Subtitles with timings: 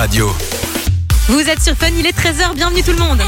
[0.00, 0.34] Radio.
[1.28, 3.20] Vous êtes sur Fun, il est 13h, bienvenue tout le monde.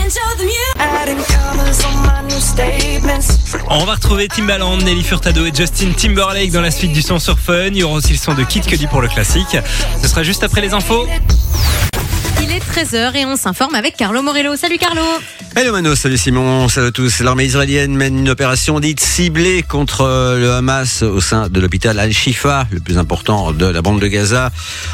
[3.69, 7.39] On va retrouver Timbaland, Nelly Furtado et Justin Timberlake dans la suite du son sur
[7.39, 7.67] Fun.
[7.67, 9.59] Il y aura aussi le son de Kid Cudi pour le classique.
[10.01, 11.07] Ce sera juste après les infos.
[12.43, 14.57] Il est 13h et on s'informe avec Carlo Morello.
[14.57, 15.03] Salut Carlo
[15.55, 17.21] Hello Mano, salut Simon, salut à tous.
[17.21, 20.03] L'armée israélienne mène une opération dite ciblée contre
[20.39, 24.51] le Hamas au sein de l'hôpital Al-Shifa, le plus important de la bande de Gaza,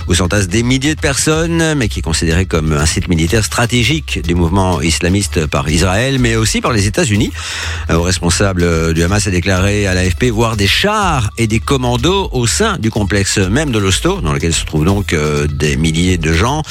[0.09, 4.21] où s'entassent des milliers de personnes, mais qui est considéré comme un site militaire stratégique
[4.27, 7.33] du mouvement islamiste par Israël, mais aussi par les États-Unis.
[7.89, 12.49] Un responsable du Hamas a déclaré à l'AFP voir des chars et des commandos au
[12.49, 16.33] sein du complexe même de l'hosto, dans lequel se trouvent donc euh, des milliers de
[16.33, 16.63] gens,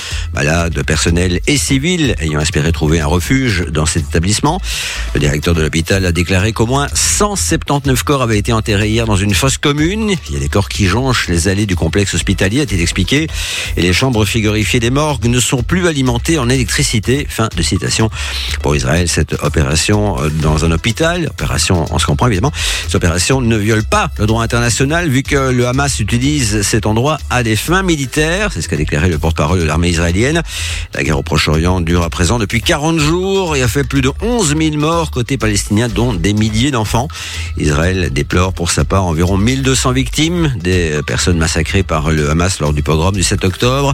[0.68, 4.60] malades, personnels et civils, ayant espéré trouver un refuge dans cet établissement.
[5.14, 9.16] Le directeur de l'hôpital a déclaré qu'au moins 179 corps avaient été enterrés hier dans
[9.16, 10.14] une fosse commune.
[10.28, 13.28] Il y a des corps qui jonchent les allées du complexe hospitalier, a-t-il expliqué.
[13.76, 17.26] Et les chambres frigorifiées des morgues ne sont plus alimentées en électricité.
[17.30, 18.10] Fin de citation.
[18.62, 22.52] Pour Israël, cette opération euh, dans un hôpital, opération, on se comprend évidemment,
[22.86, 27.18] cette opération ne viole pas le droit international vu que le Hamas utilise cet endroit
[27.30, 28.52] à des fins militaires.
[28.54, 30.42] C'est ce qu'a déclaré le porte-parole de l'armée israélienne.
[30.94, 34.12] La guerre au Proche-Orient dure à présent depuis 40 jours et a fait plus de
[34.22, 37.08] 11 000 morts côté palestinien, dont des milliers d'enfants.
[37.58, 42.74] Israël déplore pour sa part environ 1200 victimes, des personnes massacrées par le Hamas lors
[42.74, 43.94] du pogrom du 7 octobre.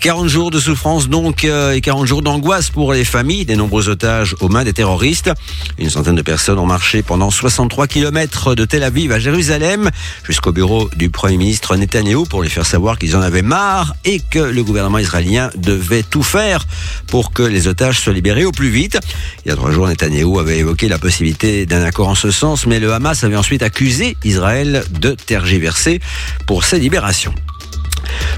[0.00, 3.88] 40 jours de souffrance donc euh, et 40 jours d'angoisse pour les familles des nombreux
[3.88, 5.30] otages aux mains des terroristes.
[5.78, 9.90] Une centaine de personnes ont marché pendant 63 km de Tel Aviv à Jérusalem
[10.24, 14.20] jusqu'au bureau du Premier ministre Netanyahou pour lui faire savoir qu'ils en avaient marre et
[14.20, 16.66] que le gouvernement israélien devait tout faire
[17.06, 18.98] pour que les otages soient libérés au plus vite.
[19.44, 22.66] Il y a trois jours, Netanyahou avait évoqué la possibilité d'un accord en ce sens,
[22.66, 26.00] mais le Hamas avait ensuite accusé Israël de tergiverser
[26.46, 27.34] pour ses libérations.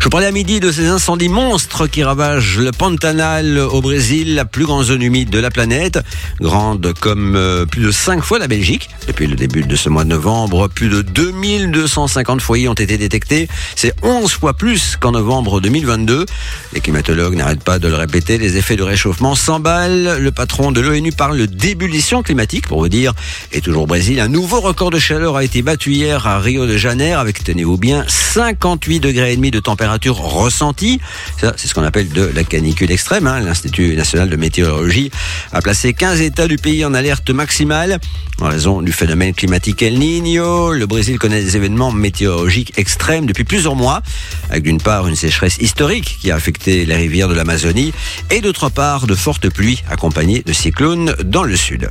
[0.01, 4.45] Je parlais à midi de ces incendies monstres qui ravagent le Pantanal au Brésil, la
[4.45, 5.99] plus grande zone humide de la planète,
[6.41, 8.89] grande comme euh, plus de 5 fois la Belgique.
[9.07, 13.49] Depuis le début de ce mois de novembre, plus de 2250 foyers ont été détectés.
[13.75, 16.27] C'est 11 fois plus qu'en novembre 2022.
[16.73, 20.19] Les climatologues n'arrêtent pas de le répéter, les effets de réchauffement s'emballent.
[20.21, 23.13] Le patron de l'ONU parle d'ébullition climatique, pour vous dire.
[23.53, 26.67] Et toujours au Brésil, un nouveau record de chaleur a été battu hier à Rio
[26.67, 31.01] de Janeiro avec, tenez-vous bien, 58 degrés et demi de température ressentie.
[31.41, 33.27] C'est ce qu'on appelle de la canicule extrême.
[33.27, 33.41] Hein.
[33.41, 35.11] L'Institut national de météorologie
[35.53, 37.99] a placé 15 États du pays en alerte maximale
[38.41, 40.73] en raison du phénomène climatique El Niño.
[40.73, 44.03] Le Brésil connaît des événements météorologiques extrêmes depuis plusieurs mois,
[44.51, 47.93] avec d'une part une sécheresse historique qui a affecté les rivières de l'Amazonie
[48.31, 51.91] et d'autre part de fortes pluies accompagnées de cyclones dans le sud.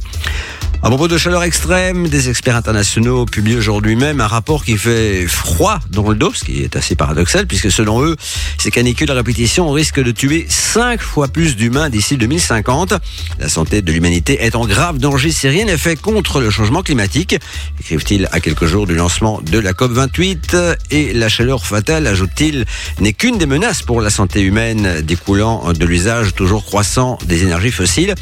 [0.85, 5.25] À propos de chaleur extrême, des experts internationaux publient aujourd'hui même un rapport qui fait
[5.25, 8.15] froid dans le dos, ce qui est assez paradoxal, puisque selon eux,
[8.59, 12.93] ces canicules à répétition risquent de tuer 5 fois plus d'humains d'ici 2050.
[13.39, 16.83] La santé de l'humanité est en grave danger si rien n'est fait contre le changement
[16.83, 17.35] climatique,
[17.79, 20.75] écrivent-ils à quelques jours du lancement de la COP28.
[20.91, 22.63] Et la chaleur fatale, ajoute-t-il,
[22.99, 27.71] n'est qu'une des menaces pour la santé humaine découlant de l'usage toujours croissant des énergies
[27.71, 28.13] fossiles.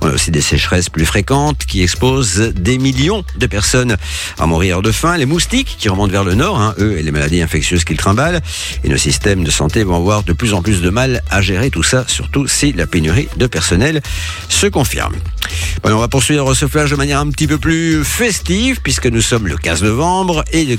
[0.00, 3.96] On a aussi des sécheresses plus fréquentes qui exposent des millions de personnes
[4.38, 5.16] à mourir de faim.
[5.16, 8.40] Les moustiques qui remontent vers le nord, hein, eux, et les maladies infectieuses qu'ils trimballent.
[8.84, 11.70] Et nos systèmes de santé vont avoir de plus en plus de mal à gérer
[11.70, 14.02] tout ça, surtout si la pénurie de personnel
[14.48, 15.14] se confirme.
[15.82, 19.20] Bon, on va poursuivre ce flash de manière un petit peu plus festive, puisque nous
[19.20, 20.76] sommes le 15 novembre, et le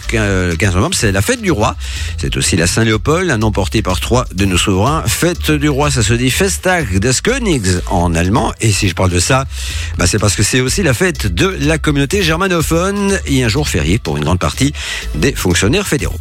[0.55, 1.75] 15 novembre, c'est la fête du roi.
[2.17, 5.03] C'est aussi la Saint-Léopold, un nom porté par trois de nos souverains.
[5.07, 9.11] Fête du roi, ça se dit Festag des Königs en allemand, et si je parle
[9.11, 9.45] de ça,
[9.97, 13.67] bah, c'est parce que c'est aussi la fête de la communauté germanophone, et un jour
[13.67, 14.73] férié pour une grande partie
[15.15, 16.19] des fonctionnaires fédéraux.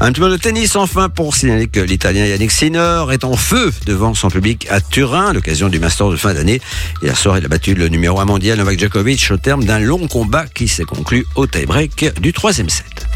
[0.00, 4.14] Un mot de tennis enfin pour signaler que l'Italien Yannick Sinner est en feu devant
[4.14, 6.60] son public à Turin à l'occasion du Master de fin d'année.
[7.02, 10.08] Hier soir, il a battu le numéro 1 mondial Novak Djokovic au terme d'un long
[10.08, 13.06] combat qui s'est conclu au tie-break du troisième set.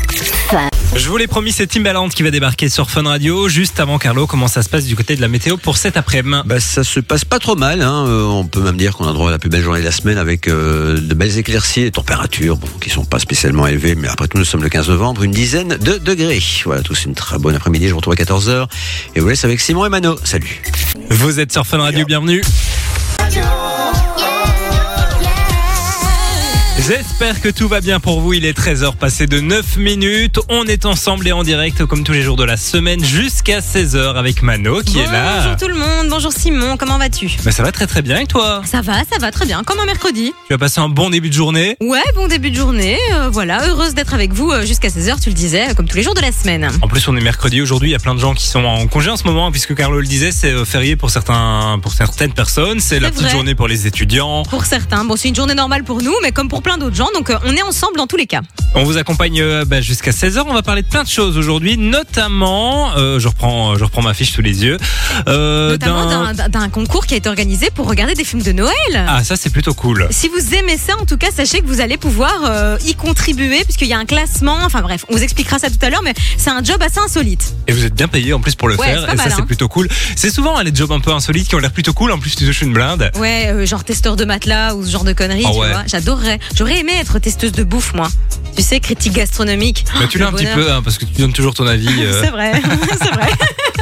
[0.94, 3.48] Je vous l'ai promis, c'est Timbaland qui va débarquer sur Fun Radio.
[3.48, 6.38] Juste avant, Carlo, comment ça se passe du côté de la météo pour cet après-midi?
[6.46, 7.82] Bah, Ça se passe pas trop mal.
[7.82, 8.06] Hein.
[8.06, 9.92] Euh, on peut même dire qu'on a droit à la plus belle journée de la
[9.92, 13.94] semaine avec euh, de belles éclaircies et températures bon, qui sont pas spécialement élevées.
[13.94, 16.42] Mais après tout, nous sommes le 15 novembre, une dizaine de degrés.
[16.64, 17.88] Voilà, tous une très bonne après-midi.
[17.88, 18.68] Je vous retrouve à 14h.
[19.16, 20.16] Et vous laisse avec Simon et Mano.
[20.24, 20.62] Salut.
[21.10, 22.42] Vous êtes sur Fun Radio, bienvenue.
[26.86, 28.32] J'espère que tout va bien pour vous.
[28.32, 30.38] Il est 13h passé de 9 minutes.
[30.48, 34.14] On est ensemble et en direct comme tous les jours de la semaine jusqu'à 16h
[34.14, 35.38] avec Mano qui est là.
[35.38, 37.28] Bonjour tout le monde, bonjour Simon, comment vas-tu?
[37.44, 38.62] Bah, ça va très très bien et toi?
[38.64, 40.32] Ça va, ça va très bien, comme un mercredi.
[40.46, 41.76] Tu as passé un bon début de journée?
[41.80, 45.30] Ouais, bon début de journée, euh, voilà, heureuse d'être avec vous euh, jusqu'à 16h, tu
[45.30, 46.68] le disais, comme tous les jours de la semaine.
[46.82, 47.88] En plus, on est mercredi aujourd'hui.
[47.88, 50.00] Il y a plein de gens qui sont en congé en ce moment, puisque Carlo
[50.00, 52.78] le disait, c'est euh, férié pour certains, pour certaines personnes.
[52.78, 54.44] C'est la petite journée pour les étudiants.
[54.44, 57.08] Pour certains, bon c'est une journée normale pour nous, mais comme pour plein d'autres gens,
[57.14, 58.40] donc euh, on est ensemble dans tous les cas.
[58.74, 60.44] On vous accompagne euh, bah, jusqu'à 16h.
[60.46, 64.14] On va parler de plein de choses aujourd'hui, notamment, euh, je reprends, je reprends ma
[64.14, 64.76] fiche sous les yeux,
[65.28, 68.74] euh, Notamment d'un- concours qui a été organisé pour regarder des films de Noël.
[69.08, 70.06] Ah, ça c'est plutôt cool.
[70.10, 73.62] Si vous aimez ça, en tout cas, sachez que vous allez pouvoir euh, y contribuer
[73.64, 74.58] puisqu'il y a un classement.
[74.64, 77.54] Enfin bref, on vous expliquera ça tout à l'heure, mais c'est un job assez insolite.
[77.68, 79.12] Et vous êtes bien payé en plus pour le Ouais, faire.
[79.12, 79.46] Et ça c'est hein.
[79.46, 79.88] plutôt cool.
[80.16, 82.10] C'est souvent hein, les jobs un peu insolites qui ont l'air plutôt cool.
[82.12, 83.10] En plus tu touches une blinde.
[83.16, 85.72] Ouais, genre testeur de matelas ou ce genre de conneries, tu ouais.
[85.86, 86.38] J'adorerais.
[86.66, 88.08] J'aurais aimé être testeuse de bouffe, moi.
[88.56, 89.84] Tu sais, critique gastronomique.
[90.00, 91.86] Mais tu Le l'as un petit peu hein, parce que tu donnes toujours ton avis.
[92.00, 92.20] euh.
[92.20, 92.60] C'est vrai,
[93.00, 93.30] c'est vrai.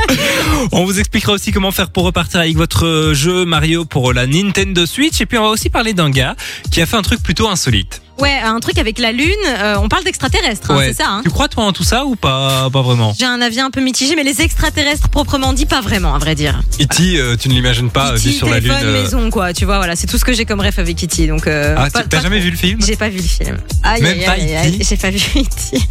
[0.71, 4.85] On vous expliquera aussi comment faire pour repartir avec votre jeu Mario pour la Nintendo
[4.85, 5.19] Switch.
[5.23, 6.37] Et puis on va aussi parler d'un gars
[6.71, 8.03] qui a fait un truc plutôt insolite.
[8.19, 9.29] Ouais, un truc avec la lune.
[9.47, 10.87] euh, on parle d'extraterrestres, hein, Ouais.
[10.89, 11.09] c'est ça.
[11.09, 13.13] Hein Tu crois toi en tout ça ou pas Pas vraiment?
[13.19, 16.35] J'ai un avis un peu mitigé, mais les extraterrestres proprement dit, pas vraiment, à vrai
[16.35, 16.61] dire.
[16.81, 18.71] E.T., euh, tu ne l'imagines pas euh, E.T., vivre sur la Lune.
[18.71, 19.03] téléphone, euh.
[19.03, 19.53] maison, quoi.
[19.53, 21.27] Tu vois, voilà, c'est tout ce que j'ai comme rêve avec E.T.
[21.27, 22.81] Donc, euh, Ah, pas- tu- t'as pas jamais vu le film?
[22.87, 23.57] J'ai pas vu le film.
[23.83, 24.85] Aïe, Même aïe, pas aïe, E.T.
[24.89, 25.79] J'ai pas vu E.T.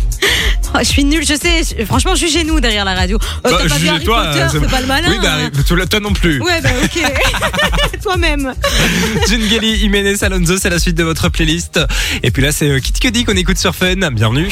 [0.76, 1.62] Oh, je suis nulle, je sais.
[1.78, 3.18] je- Franchement, jugez-nous derrière la radio.
[3.22, 5.08] Euh, Bah, T'as pas vu Harry jugez-toi, Potter, euh, c'est- pas le malin.
[5.08, 6.42] Oui, bah, toi non plus.
[6.42, 7.04] Ouais, bah ok.
[8.02, 8.54] Toi-même.
[9.30, 11.80] Jungeli, Jiménez, Alonso, c'est la suite de votre playlist.
[12.22, 14.12] Et puis là, c'est euh, Kit Cudi qu'on écoute sur Fun.
[14.12, 14.50] Bienvenue.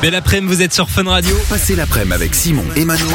[0.00, 1.36] Belle après-midi, vous êtes sur Fun Radio.
[1.48, 3.06] Passez l'après-midi avec Simon et Mano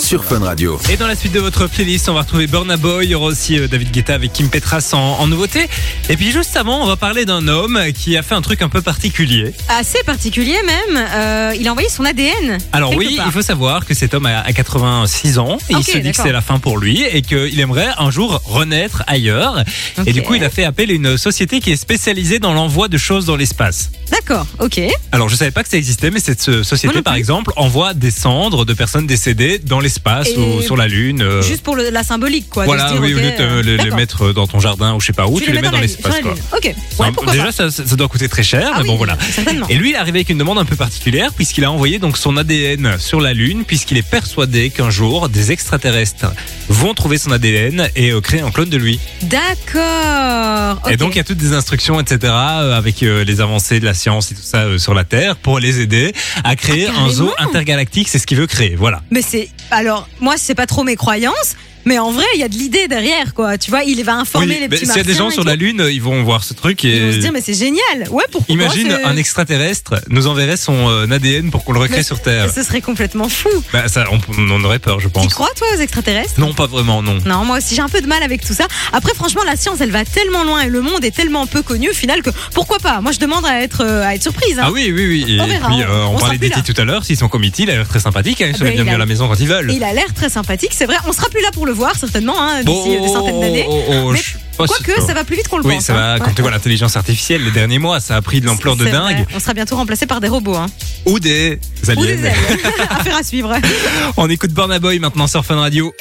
[0.00, 0.78] sur Fun Radio.
[0.90, 3.06] Et dans la suite de votre playlist, on va retrouver Burna Boy.
[3.06, 5.66] Il y aura aussi euh, David Guetta avec Kim Petras en, en nouveauté.
[6.08, 8.68] Et puis juste avant, on va parler d'un homme qui a fait un truc un
[8.68, 9.52] peu particulier.
[9.68, 11.04] Assez particulier même.
[11.14, 12.58] Euh, il a envoyé son ADN.
[12.72, 13.26] Alors oui, part.
[13.26, 16.16] il faut savoir que cet homme a, a 86 ans et il se dit que
[16.16, 19.64] c'est la fin pour lui et qu'il aimerait un jour renaître ailleurs.
[20.04, 22.88] Et du coup, il a fait appel à une société qui est spécialisée dans l'envoi
[22.88, 23.90] de choses dans l'espace.
[24.10, 24.80] D'accord, ok.
[25.10, 28.64] Alors, je savais pas que ça existait, mais cette société, par exemple, envoie des cendres
[28.64, 31.22] de personnes décédées dans l'espace Et ou sur la Lune.
[31.22, 32.64] euh, Juste pour le- la symbolique, quoi.
[32.64, 33.96] de voilà, se dire, oui, ok, au lieu de euh, les, les d'accord.
[33.96, 36.14] mettre dans ton jardin ou je sais pas où, tu, les mets dans la- l'espace.
[36.14, 36.34] sur la quoi.
[36.34, 36.42] Lune.
[36.56, 36.64] Ok.
[36.98, 37.52] Ouais, pourquoi déjà, pas.
[37.52, 39.18] ça, ça doit coûter très cher, Ah mais bon, oui, voilà.
[39.30, 39.66] certainement.
[39.68, 42.16] Et lui, il est arrivé avec une demande un peu particulière puisqu'il a envoyé donc
[42.18, 46.26] son ADN sur la Lune puisqu'il est persuadé qu'un jour des extraterrestres
[46.68, 48.98] vont trouver son ADN et euh, créer un clone de lui.
[49.22, 50.80] D'accord.
[50.90, 52.18] Et donc il y a toutes des instructions, etc.
[52.24, 55.36] euh, avec euh, les avancées de la science et tout ça euh, sur la Terre
[55.36, 56.12] pour les aider
[56.44, 57.50] à créer Ah, un zoo carrément.
[57.50, 58.08] intergalactique.
[58.08, 58.74] C'est ce qu'il veut créer.
[58.76, 59.02] Voilà.
[59.10, 59.48] Mais c'est.
[59.76, 61.54] Alors, moi, c'est pas trop mes croyances,
[61.86, 63.56] mais en vrai, il y a de l'idée derrière, quoi.
[63.58, 65.46] Tu vois, il va informer Oui, les petits s'il y a des gens sur et
[65.46, 65.56] la.
[65.56, 68.08] Lune, ils vont voir ce truc Ils vont et se dire, mais c'est génial.
[68.10, 72.02] Ouais, pourquoi imagine un extraterrestre nous enverrait son euh, ADN pour qu'on le recrée Mais
[72.02, 72.52] sur Terre.
[72.52, 73.48] Ce serait complètement fou.
[73.72, 75.32] Bah, ça, on, on aurait peur, je Tu pense.
[75.34, 76.38] crois, toi, aux extraterrestres?
[76.38, 77.18] Non, pas vraiment, non.
[77.24, 78.66] Non, moi aussi j'ai un peu de mal avec tout ça.
[78.92, 81.90] Après, franchement, la science, elle va tellement loin et le monde est tellement peu connu
[81.90, 83.00] au final que pourquoi pas?
[83.00, 84.58] Moi, je demande à être, euh, à être surprise.
[84.58, 84.64] hein.
[84.66, 85.34] Ah oui, oui, oui.
[85.36, 86.56] Et On verra, puis, on- euh, on, on parlait plus d'E.T.
[86.56, 86.74] là.
[86.74, 87.04] tout à l'heure.
[87.04, 88.40] S'ils sont comme E.T., il a l'air très sympathique.
[88.42, 89.70] Hein, ils sont ben, les bienvenus a- à la maison quand ils veulent.
[89.70, 90.96] Et il a l'air très sympathique, c'est vrai.
[91.06, 92.66] On sera plus là pour le voir certainement hein, d'ici
[92.98, 93.66] Bon, des centaines d'années.
[93.68, 94.14] oh, oh, oh,
[94.58, 95.84] pas Quoique, ça va plus vite qu'on le Oui, pense.
[95.84, 96.12] ça va.
[96.14, 96.18] hein.
[96.18, 96.32] Quand Ouais.
[96.34, 99.16] tu vois l'intelligence artificielle, les derniers mois, ça a pris de l'ampleur de dingue.
[99.16, 99.26] vrai.
[99.34, 100.56] On sera bientôt remplacé par des robots.
[100.56, 100.66] Hein.
[101.04, 101.58] Ou des
[101.88, 102.00] aliens.
[102.00, 102.34] Ou des ailes.
[102.90, 103.54] Affaire à suivre.
[104.16, 105.92] On écoute Burna Boy maintenant sur Fun Radio.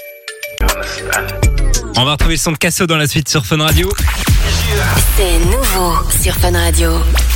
[1.97, 3.89] On va retrouver le son de Casso dans la suite sur Fun Radio.
[5.17, 6.91] C'est nouveau sur Fun Radio.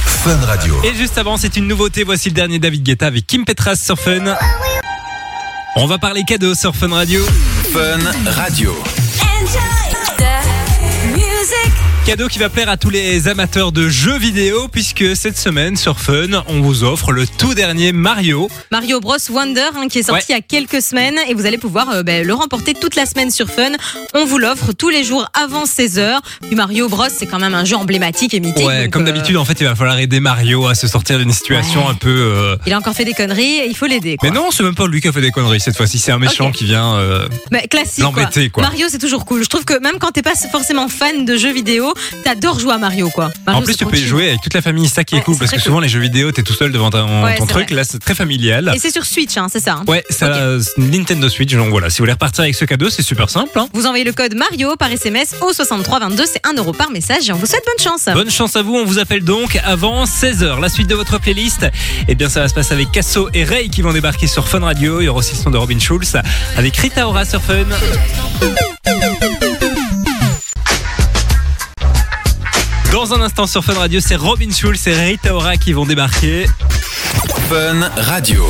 [0.06, 0.76] Fun Radio.
[0.84, 2.04] Et juste avant, c'est une nouveauté.
[2.04, 4.36] Voici le dernier David Guetta avec Kim Petras sur Fun.
[5.76, 7.22] On va parler cadeaux sur Fun Radio.
[7.72, 8.02] Fun
[8.36, 8.74] Radio.
[12.10, 16.00] Cadeau qui va plaire à tous les amateurs de jeux vidéo puisque cette semaine sur
[16.00, 18.50] Fun, on vous offre le tout dernier Mario.
[18.72, 21.60] Mario Bros Wonder hein, qui est sorti il y a quelques semaines et vous allez
[21.60, 23.74] pouvoir euh, ben, le remporter toute la semaine sur Fun.
[24.16, 26.18] On vous l'offre tous les jours avant 16h.
[26.48, 28.66] Puis Mario Bros c'est quand même un jeu emblématique et mythique.
[28.66, 31.32] Ouais, comme euh, d'habitude, en fait, il va falloir aider Mario à se sortir d'une
[31.32, 31.92] situation Ouais.
[31.92, 32.10] un peu.
[32.10, 34.18] euh, Il a encore fait des conneries et il faut l'aider.
[34.24, 36.00] Mais non, c'est même pas lui qui a fait des conneries cette fois-ci.
[36.00, 36.98] C'est un méchant qui vient.
[37.70, 38.04] classique.
[38.04, 38.52] L'embêter.
[38.58, 39.44] Mario, c'est toujours cool.
[39.44, 42.78] Je trouve que même quand t'es pas forcément fan de jeux vidéo, t'adores jouer à
[42.78, 43.32] Mario, quoi.
[43.46, 44.88] Mario, en plus, tu peux y jouer avec toute la famille.
[44.88, 45.64] Ça qui est cool parce que cool.
[45.64, 47.68] souvent les jeux vidéo, t'es tout seul devant ton, Ouais, ton c'est truc.
[47.68, 47.76] vrai.
[47.76, 48.72] Là, c'est très familial.
[48.76, 49.74] Et c'est sur Switch, hein, c'est ça.
[49.74, 49.84] hein.
[49.88, 50.26] Ouais, c'est
[50.78, 51.54] Nintendo Switch.
[51.54, 53.58] Donc voilà, si vous voulez repartir avec ce cadeau, c'est super simple.
[53.58, 53.68] hein.
[53.74, 57.34] Vous envoyez le code Mario par SMS au 6322, c'est 1 euro par message et
[57.34, 58.06] on vous souhaite bonne chance.
[58.14, 60.60] Bonne chance à vous, on vous appelle donc avant 16h.
[60.62, 61.66] La suite de votre playlist,
[62.08, 64.60] eh bien ça va se passer avec Casso et Ray qui vont débarquer sur Fun
[64.60, 65.02] Radio.
[65.02, 66.16] Il y aura aussi le son de Robin Schulz
[66.58, 67.66] avec Rita Ora sur Fun.
[72.92, 76.48] Dans un instant sur Fun Radio, c'est Robin Schulz et Rita Ora qui vont débarquer.
[77.48, 78.46] Fun Radio.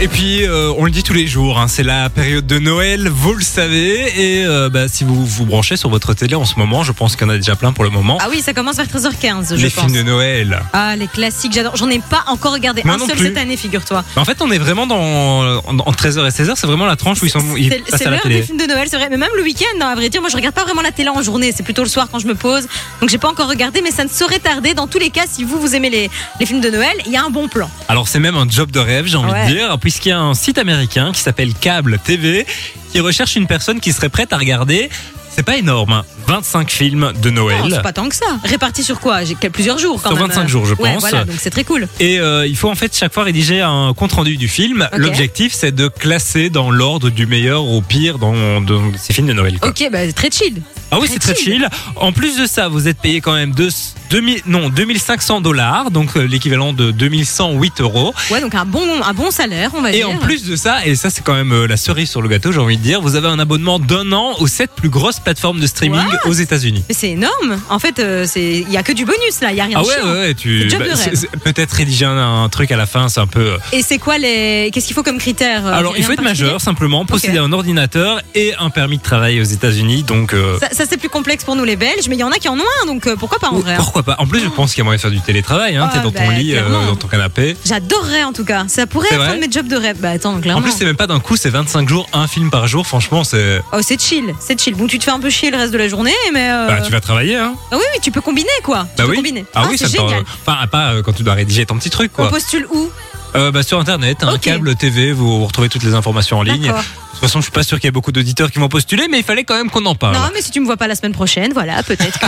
[0.00, 3.08] Et puis, euh, on le dit tous les jours, hein, c'est la période de Noël,
[3.08, 4.04] vous le savez.
[4.40, 7.16] Et euh, bah, si vous vous branchez sur votre télé en ce moment, je pense
[7.16, 8.18] qu'il y en a déjà plein pour le moment.
[8.20, 9.84] Ah oui, ça commence vers 13h15, je les pense.
[9.84, 10.60] films de Noël.
[10.72, 11.76] Ah, les classiques, j'adore.
[11.76, 13.26] J'en ai pas encore regardé Moi un non seul plus.
[13.26, 14.04] cette année, figure-toi.
[14.16, 17.22] En fait, on est vraiment dans en- entre 13h et 16h, c'est vraiment la tranche
[17.22, 18.96] où ils sont ils C'est passent c'est à la l'heure des films de Noël, c'est
[18.96, 19.08] vrai.
[19.10, 21.08] Mais même le week-end, hein, à vrai dire, moi je regarde pas vraiment la télé
[21.08, 21.52] en journée.
[21.56, 22.66] C'est plutôt le soir quand je me pose.
[23.00, 24.74] Donc j'ai pas encore regardé, mais ça ne saurait tarder.
[24.74, 27.16] Dans tous les cas, si vous vous aimez les, les films de Noël, il y
[27.16, 27.68] a un bon plan.
[27.88, 29.46] Alors c'est même un job de rêve, j'ai envie Ouais.
[29.48, 32.46] de dire, puisqu'il y a un site américain qui s'appelle Cable TV
[32.92, 34.88] qui recherche une personne qui serait prête à regarder.
[35.36, 37.58] C'est pas énorme, hein, 25 films de Noël.
[37.60, 38.24] Non, c'est pas tant que ça.
[38.42, 39.22] Réparti sur quoi?
[39.22, 40.28] J'ai plusieurs jours quand Sur même.
[40.28, 41.00] 25 jours, je Ouais, pense.
[41.02, 41.86] voilà, donc c'est très cool.
[42.00, 44.88] Et euh, il faut en fait chaque fois rédiger un compte rendu du film.
[44.96, 49.34] L'objectif c'est de classer dans l'ordre du meilleur au pire dans, dans ces films de
[49.34, 49.58] Noël.
[49.60, 49.68] quoi.
[49.68, 50.62] Ok, bah c'est très chill.
[50.90, 51.68] Ah oui, c'est très chill.
[51.96, 53.70] En plus de ça, vous êtes payé quand même deux-
[54.10, 58.14] 2000, non, 2500 dollars, donc euh, l'équivalent de 2108 euros.
[58.30, 60.08] Ouais, donc un bon, un bon salaire, on va Et dire.
[60.08, 62.52] en plus de ça, et ça c'est quand même euh, la cerise sur le gâteau,
[62.52, 65.58] j'ai envie de dire, vous avez un abonnement d'un an aux sept plus grosses plateformes
[65.60, 66.84] de streaming What aux États-Unis.
[66.90, 67.58] C'est énorme.
[67.68, 69.78] En fait, euh, c'est il y a que du bonus là, il y a rien
[69.80, 70.12] Ah de ouais, chiant.
[70.12, 71.14] ouais, ouais, tu C'est job de c'est- rêve.
[71.18, 73.40] c'est- peut-être rédiger un, un truc à la fin, c'est un peu.
[73.40, 76.14] euh, Et c'est quoi les qu'est-ce qu'il faut comme critères euh, Alors, il rien faut
[76.14, 80.32] de être majeur simplement, posséder un ordinateur et un permis de travail aux États-Unis, donc.
[80.32, 82.36] euh, Ça, ça, c'est plus complexe pour nous les Belges, mais il y en a
[82.36, 83.72] qui en ont un, donc euh, pourquoi pas en vrai.
[83.72, 83.76] hein.
[83.78, 85.76] Pourquoi pas En plus, je pense qu'il y a moyen de faire du télétravail.
[85.76, 86.86] Hein, Ah, T'es dans ton bah, lit, euh, clairement.
[86.86, 87.56] dans ton canapé.
[87.64, 88.64] J'adorerais en tout cas.
[88.68, 89.96] Ça pourrait C'est être vrai un de mes jobs de rêve.
[90.00, 90.60] Bah attends, clairement.
[90.60, 92.86] En plus, c'est même pas d'un coup, c'est 25 jours, un film par jour.
[92.86, 93.60] Franchement, c'est.
[93.72, 94.74] Oh, c'est chill, c'est chill.
[94.74, 96.50] Bon, tu te fais un peu chier le reste de la journée, mais.
[96.50, 98.86] euh, Bah, tu vas travailler, hein Ah oui, oui, tu peux combiner quoi.
[98.90, 99.16] Tu Bah peux oui.
[99.16, 99.44] combiner.
[99.54, 100.24] Ah, oui, c'est ça génial.
[100.46, 102.30] Enfin, pas euh, quand tu dois rédiger ton petit truc, On quoi.
[102.30, 102.88] postule où?
[103.34, 104.40] Euh, bah, sur internet, un Ok.
[104.40, 106.68] câble TV, vous, vous retrouvez toutes les informations en ligne.
[106.68, 109.08] De toute façon, je suis pas sûr qu'il y ait beaucoup d'auditeurs qui vont postuler,
[109.10, 110.14] mais il fallait quand même qu'on en parle.
[110.14, 112.26] Non, mais si tu me vois pas la semaine prochaine, voilà, peut-être que.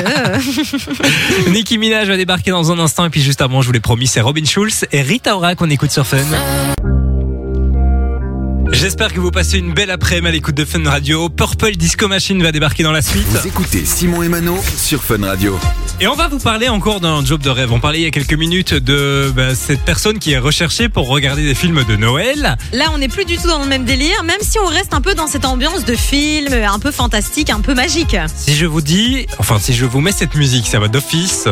[1.47, 3.80] euh, Nicki Minaj va débarquer dans un instant, et puis juste avant, je vous l'ai
[3.80, 6.18] promis, c'est Robin Schulz et Rita Ora qu'on écoute sur Fun.
[8.73, 11.29] J'espère que vous passez une belle après-midi à l'écoute de Fun Radio.
[11.29, 13.27] Purple Disco Machine va débarquer dans la suite.
[13.27, 15.59] Vous écoutez Simon et Mano sur Fun Radio.
[16.01, 17.73] Et on va vous parler encore d'un job de rêve.
[17.73, 21.09] On parlait il y a quelques minutes de bah, cette personne qui est recherchée pour
[21.09, 22.57] regarder des films de Noël.
[22.73, 25.01] Là, on n'est plus du tout dans le même délire, même si on reste un
[25.01, 28.17] peu dans cette ambiance de film, un peu fantastique, un peu magique.
[28.37, 31.49] Si je vous dis, enfin si je vous mets cette musique, ça va d'office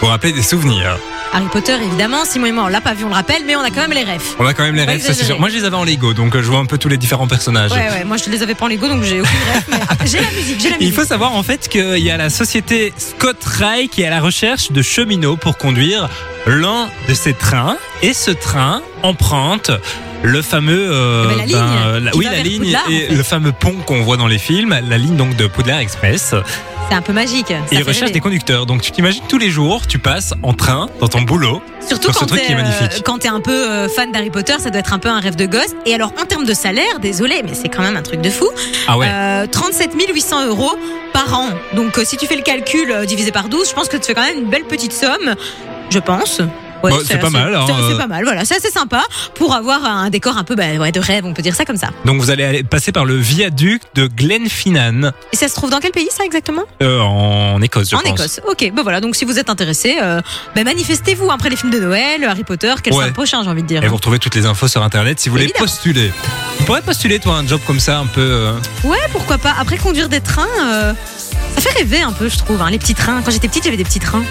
[0.00, 0.98] vous rappeler des souvenirs.
[1.32, 3.60] Harry Potter, évidemment, Simon et moi, on l'a pas vu, on le rappelle, mais on
[3.62, 4.22] a quand même les rêves.
[4.38, 5.40] On a quand même les rêves, ça c'est sûr.
[5.40, 7.26] Moi je les avais en Lego, donc euh, je vois un peu tous les différents
[7.26, 7.72] personnages.
[7.72, 10.06] Ouais, ouais, moi je les avais pas en Lego, donc j'ai aucune rêve, mais après,
[10.06, 10.94] j'ai la musique, j'ai la Il musique.
[10.94, 14.20] faut savoir en fait qu'il y a la société Scott Rail qui est à la
[14.20, 16.08] recherche de cheminots pour conduire
[16.46, 17.78] l'un de ces trains.
[18.02, 19.70] Et ce train emprunte
[20.24, 23.14] le fameux euh, Eh ben, la ligne qui oui la ligne Poudlard, et en fait.
[23.14, 26.34] le fameux pont qu'on voit dans les films la ligne donc de Poudlard Express
[26.88, 27.48] C'est un peu magique.
[27.48, 30.54] ça et ils recherchent des conducteurs donc tu t'imagines tous les jours tu passes en
[30.54, 34.54] train dans ton boulot Surtout quand qui est euh, un peu euh, fan d'Harry Potter,
[34.58, 35.74] ça doit être un peu un rêve de gosse.
[35.84, 38.48] Et alors en termes de salaire, désolé, mais c'est quand même un truc de fou.
[38.88, 40.72] ah ouais Euh, 37 800 euros
[41.12, 41.48] par an.
[41.74, 44.24] Donc si tu fais le calcul divisé par 12, je pense que tu fais quand
[44.24, 45.34] même une belle petite somme,
[45.90, 46.40] je pense.
[46.84, 47.96] Ouais, Bah, c'est pas mal, hein, C'est euh.
[47.96, 49.02] pas mal, voilà, c'est assez sympa
[49.34, 51.76] pour avoir un décor un peu bah, ouais, de rêve, on peut dire ça comme
[51.76, 51.88] ça.
[52.04, 55.92] donc vous allez passer par le viaduc de Glenfinnan Et ça se trouve dans quel
[55.92, 56.62] pays ça exactement?
[56.82, 58.40] Euh, en Écosse je En pense Écosse.
[58.48, 60.20] Ok, ben voilà, donc si vous êtes intéressé, euh,
[60.54, 63.10] ben manifestez-vous après les films de Noël, Harry Potter, quel Ouais.
[63.12, 63.82] prochain, j'ai envie de dire.
[63.82, 66.12] et vous retrouvez toutes les infos sur internet si vous voulez postuler
[66.58, 68.52] tu pourrais postuler toi un job comme ça un peu euh,
[68.84, 69.54] Ouais, pourquoi pas.
[69.58, 70.94] Après conduire des trains,
[71.54, 72.60] ça fait rêver un peu, je trouve.
[72.62, 73.22] hein, les petits trains.
[73.22, 74.22] Quand j'étais petite, j'avais des petits trains.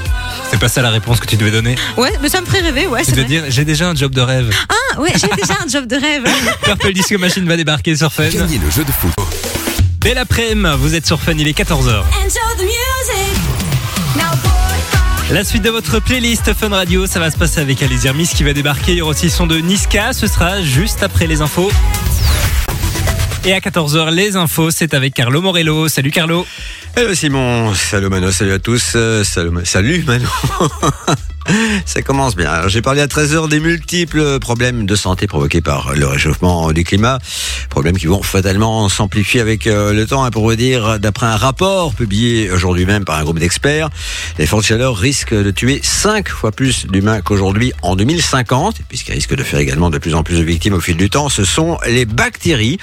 [0.51, 2.87] c'est pas ça la réponse que tu devais donner Ouais, mais ça me ferait rêver,
[2.87, 3.03] ouais.
[3.03, 3.29] tu devais vrai.
[3.29, 6.25] dire j'ai déjà un job de rêve Ah, ouais, j'ai déjà un job de rêve.
[6.63, 8.27] Purple Disco Machine va débarquer sur Fun.
[8.29, 9.11] Gagnez le jeu de foot.
[9.99, 12.03] Belle après-midi, vous êtes sur Fun, il est 14h.
[15.31, 18.43] La suite de votre playlist Fun Radio, ça va se passer avec Alice Hermis qui
[18.43, 18.91] va débarquer.
[18.91, 21.71] Il y aura aussi le son de Niska, ce sera juste après les infos.
[23.45, 25.87] Et à 14h, les infos, c'est avec Carlo Morello.
[25.87, 26.45] Salut Carlo.
[26.95, 30.27] Hello Simon, salut Mano, salut à tous, euh, salut, salut Mano.
[31.85, 32.67] Ça commence bien.
[32.67, 37.19] J'ai parlé à 13h des multiples problèmes de santé provoqués par le réchauffement du climat.
[37.69, 40.23] Problèmes qui vont fatalement s'amplifier avec euh, le temps.
[40.23, 43.89] hein, pour vous dire, d'après un rapport publié aujourd'hui même par un groupe d'experts,
[44.37, 48.79] les fortes chaleurs risquent de tuer 5 fois plus d'humains qu'aujourd'hui en 2050.
[48.79, 50.79] Et puis ce qui risque de faire également de plus en plus de victimes au
[50.79, 52.77] fil du temps, ce sont les bactéries.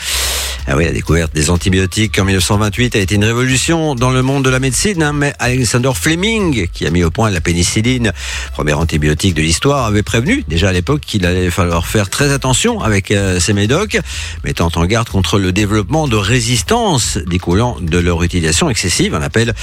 [0.67, 4.45] Ah oui, la découverte des antibiotiques en 1928 a été une révolution dans le monde
[4.45, 8.13] de la médecine, hein, mais Alexander Fleming, qui a mis au point la pénicilline,
[8.51, 12.81] premier antibiotique de l'histoire, avait prévenu déjà à l'époque qu'il allait falloir faire très attention
[12.83, 13.99] avec euh, ces médocs,
[14.45, 19.55] mettant en garde contre le développement de résistance découlant de leur utilisation excessive, un appel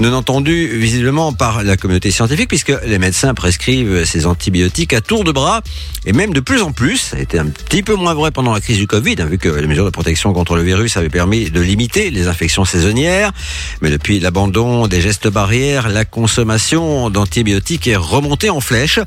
[0.00, 5.24] non entendu visiblement par la communauté scientifique, puisque les médecins prescrivent ces antibiotiques à tour
[5.24, 5.62] de bras,
[6.04, 8.52] et même de plus en plus, ça a été un petit peu moins vrai pendant
[8.52, 11.08] la crise du Covid, hein, vu que les mesures de protection contre le virus avaient
[11.08, 13.32] permis de limiter les infections saisonnières,
[13.80, 18.98] mais depuis l'abandon des gestes barrières, la consommation d'antibiotiques est remontée en flèche.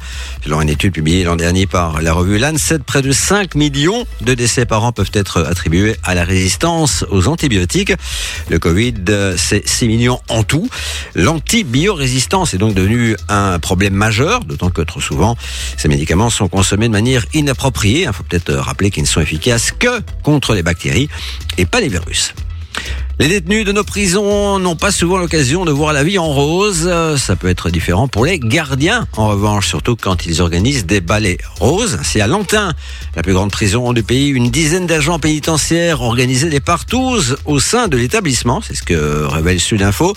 [0.43, 4.33] Selon une étude publiée l'an dernier par la revue Lancet, près de 5 millions de
[4.33, 7.93] décès par an peuvent être attribués à la résistance aux antibiotiques.
[8.49, 8.93] Le Covid,
[9.37, 10.69] c'est 6 millions en tout.
[11.15, 15.35] L'antibiorésistance est donc devenue un problème majeur, d'autant que trop souvent,
[15.77, 18.03] ces médicaments sont consommés de manière inappropriée.
[18.03, 21.09] Il faut peut-être rappeler qu'ils ne sont efficaces que contre les bactéries
[21.57, 22.33] et pas les virus.
[23.17, 26.91] Les détenus de nos prisons n'ont pas souvent l'occasion de voir la vie en rose.
[27.15, 31.37] Ça peut être différent pour les gardiens, en revanche, surtout quand ils organisent des ballets
[31.61, 31.97] roses.
[32.03, 32.73] C'est à Lantin,
[33.15, 37.87] la plus grande prison du pays, une dizaine d'agents pénitentiaires organisaient des partous au sein
[37.87, 38.61] de l'établissement.
[38.61, 40.13] C'est ce que révèle Sudinfo.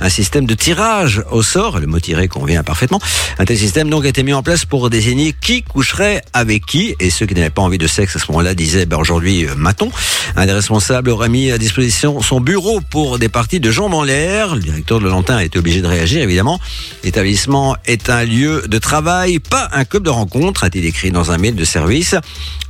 [0.00, 3.00] Un système de tirage au sort, le mot tiré convient parfaitement.
[3.38, 6.96] Un tel système donc a été mis en place pour désigner qui coucherait avec qui.
[6.98, 9.92] Et ceux qui n'avaient pas envie de sexe à ce moment-là disaient, ben aujourd'hui, matons.
[10.36, 14.04] Un des responsables aurait mis à disposition son bureau pour des parties de jambes en
[14.04, 14.54] l'air.
[14.54, 16.60] Le directeur de Lantin a été obligé de réagir, évidemment.
[17.04, 21.38] L'établissement est un lieu de travail, pas un club de rencontre, a-t-il écrit dans un
[21.38, 22.14] mail de service.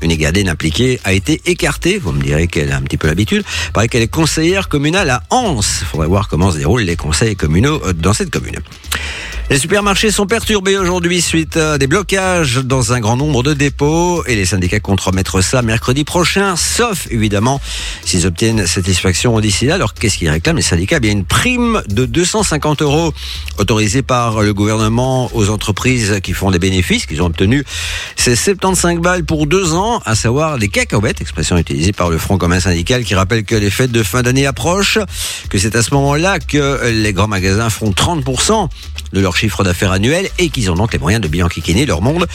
[0.02, 1.99] Une gardienne impliquée a été écartée.
[1.99, 3.45] Vous me direz qu'elle a un petit peu l'habitude.
[3.73, 5.83] Paraît qu'elle est conseillère communale à Anse.
[5.90, 8.61] Faudrait voir comment se déroulent les conseils communaux dans cette commune.
[9.50, 14.25] Les supermarchés sont perturbés aujourd'hui suite à des blocages dans un grand nombre de dépôts
[14.26, 17.50] et les syndicats comptent remettre ça mercredi prochain, sauf évidemment
[18.04, 19.75] s'ils obtiennent satisfaction d'ici là.
[19.75, 20.97] Alors qu'est-ce qu'ils réclament les syndicats?
[20.99, 23.12] Eh bien une prime de 250 euros
[23.59, 27.64] autorisée par le gouvernement aux entreprises qui font des bénéfices qu'ils ont obtenus.
[28.16, 32.38] C'est 75 balles pour deux ans, à savoir des cacahuètes, expression utilisée par le Front
[32.38, 34.99] commun syndical qui rappelle que les fêtes de fin d'année approchent,
[35.49, 38.69] que c'est à ce moment-là que les grands magasins font 30%
[39.12, 42.02] de leur chiffre d'affaires annuel et qu'ils ont donc les moyens de bien enquiquiner leur
[42.02, 42.26] monde.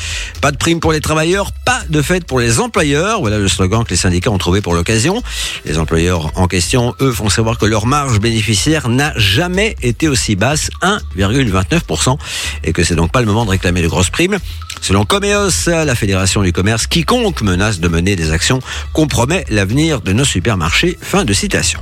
[0.41, 3.19] Pas de prime pour les travailleurs, pas de fête pour les employeurs.
[3.19, 5.21] Voilà le slogan que les syndicats ont trouvé pour l'occasion.
[5.65, 10.35] Les employeurs en question, eux, font savoir que leur marge bénéficiaire n'a jamais été aussi
[10.35, 12.17] basse, 1,29%,
[12.63, 14.37] et que c'est donc pas le moment de réclamer de grosses primes.
[14.81, 18.59] Selon Comeos, la Fédération du commerce, quiconque menace de mener des actions
[18.93, 20.97] compromet l'avenir de nos supermarchés.
[21.01, 21.79] Fin de citation.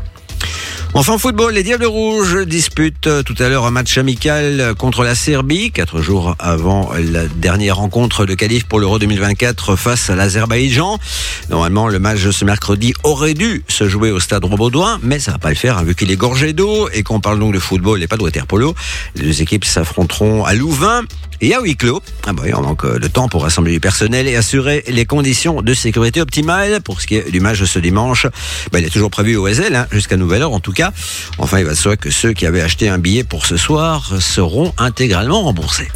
[0.95, 5.15] Enfin, football, les Diables Rouges disputent euh, tout à l'heure un match amical contre la
[5.15, 10.99] Serbie, quatre jours avant la dernière rencontre de qualif pour l'Euro 2024 face à l'Azerbaïdjan.
[11.49, 15.32] Normalement, le match de ce mercredi aurait dû se jouer au stade Robaudouin, mais ça
[15.32, 17.60] va pas le faire, hein, vu qu'il est gorgé d'eau et qu'on parle donc de
[17.60, 18.75] football et pas de waterpolo.
[19.15, 21.01] Les deux équipes s'affronteront à Louvain
[21.41, 22.02] et à huis clos.
[22.26, 25.74] Ah bah on manque de temps pour rassembler du personnel et assurer les conditions de
[25.74, 26.82] sécurité optimales.
[26.82, 28.28] Pour ce qui est du match ce dimanche,
[28.72, 30.91] bah, il est toujours prévu au Ezel, hein, jusqu'à nouvelle heure en tout cas.
[31.38, 34.74] Enfin, il va se que ceux qui avaient acheté un billet pour ce soir seront
[34.78, 35.89] intégralement remboursés.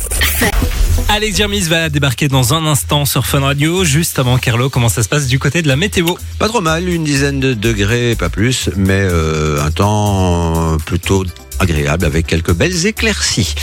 [1.10, 3.84] Alex Jermis va débarquer dans un instant sur Fun Radio.
[3.84, 6.90] Juste avant Carlo, comment ça se passe du côté de la météo Pas trop mal,
[6.90, 11.24] une dizaine de degrés, pas plus, mais euh, un temps plutôt
[11.60, 13.56] agréable avec quelques belles éclaircies.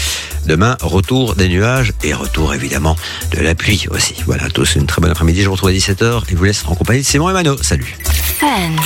[0.46, 2.96] Demain, retour des nuages et retour évidemment
[3.32, 4.14] de la pluie aussi.
[4.26, 5.42] Voilà, tous une très bonne après-midi.
[5.42, 7.56] Je vous retrouve à 17h et vous laisse en compagnie de Simon et Mano.
[7.62, 7.96] Salut.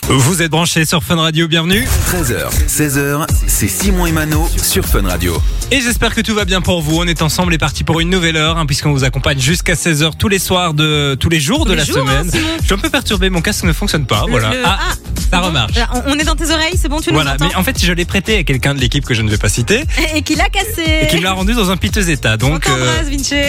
[0.09, 1.85] Vous êtes branchés sur Fun Radio, bienvenue.
[2.13, 5.43] 13h, 16h, c'est Simon et Mano sur Fun Radio.
[5.73, 6.99] Et j'espère que tout va bien pour vous.
[7.01, 10.13] On est ensemble et parti pour une nouvelle heure, hein, puisqu'on vous accompagne jusqu'à 16h
[10.17, 12.27] tous les soirs de tous les jours Tous de les la jours, semaine.
[12.29, 12.47] hein, Simon.
[12.61, 14.23] Je suis un peu perturbé, mon casque ne fonctionne pas.
[14.27, 14.51] Le- voilà.
[14.51, 14.95] le- ah, ah,
[15.29, 15.73] ça remarche.
[15.93, 17.85] on- On est dans tes oreilles, c'est bon, tu nous Voilà, entends mais en fait,
[17.85, 19.83] je l'ai prêté à quelqu'un de l'équipe que je ne vais pas citer
[20.15, 20.85] Et qui l'a cassé.
[21.03, 22.35] et qui me l'a rendu dans un piteux état.
[22.35, 23.35] On Donc euh, t'embrasse, Vinci.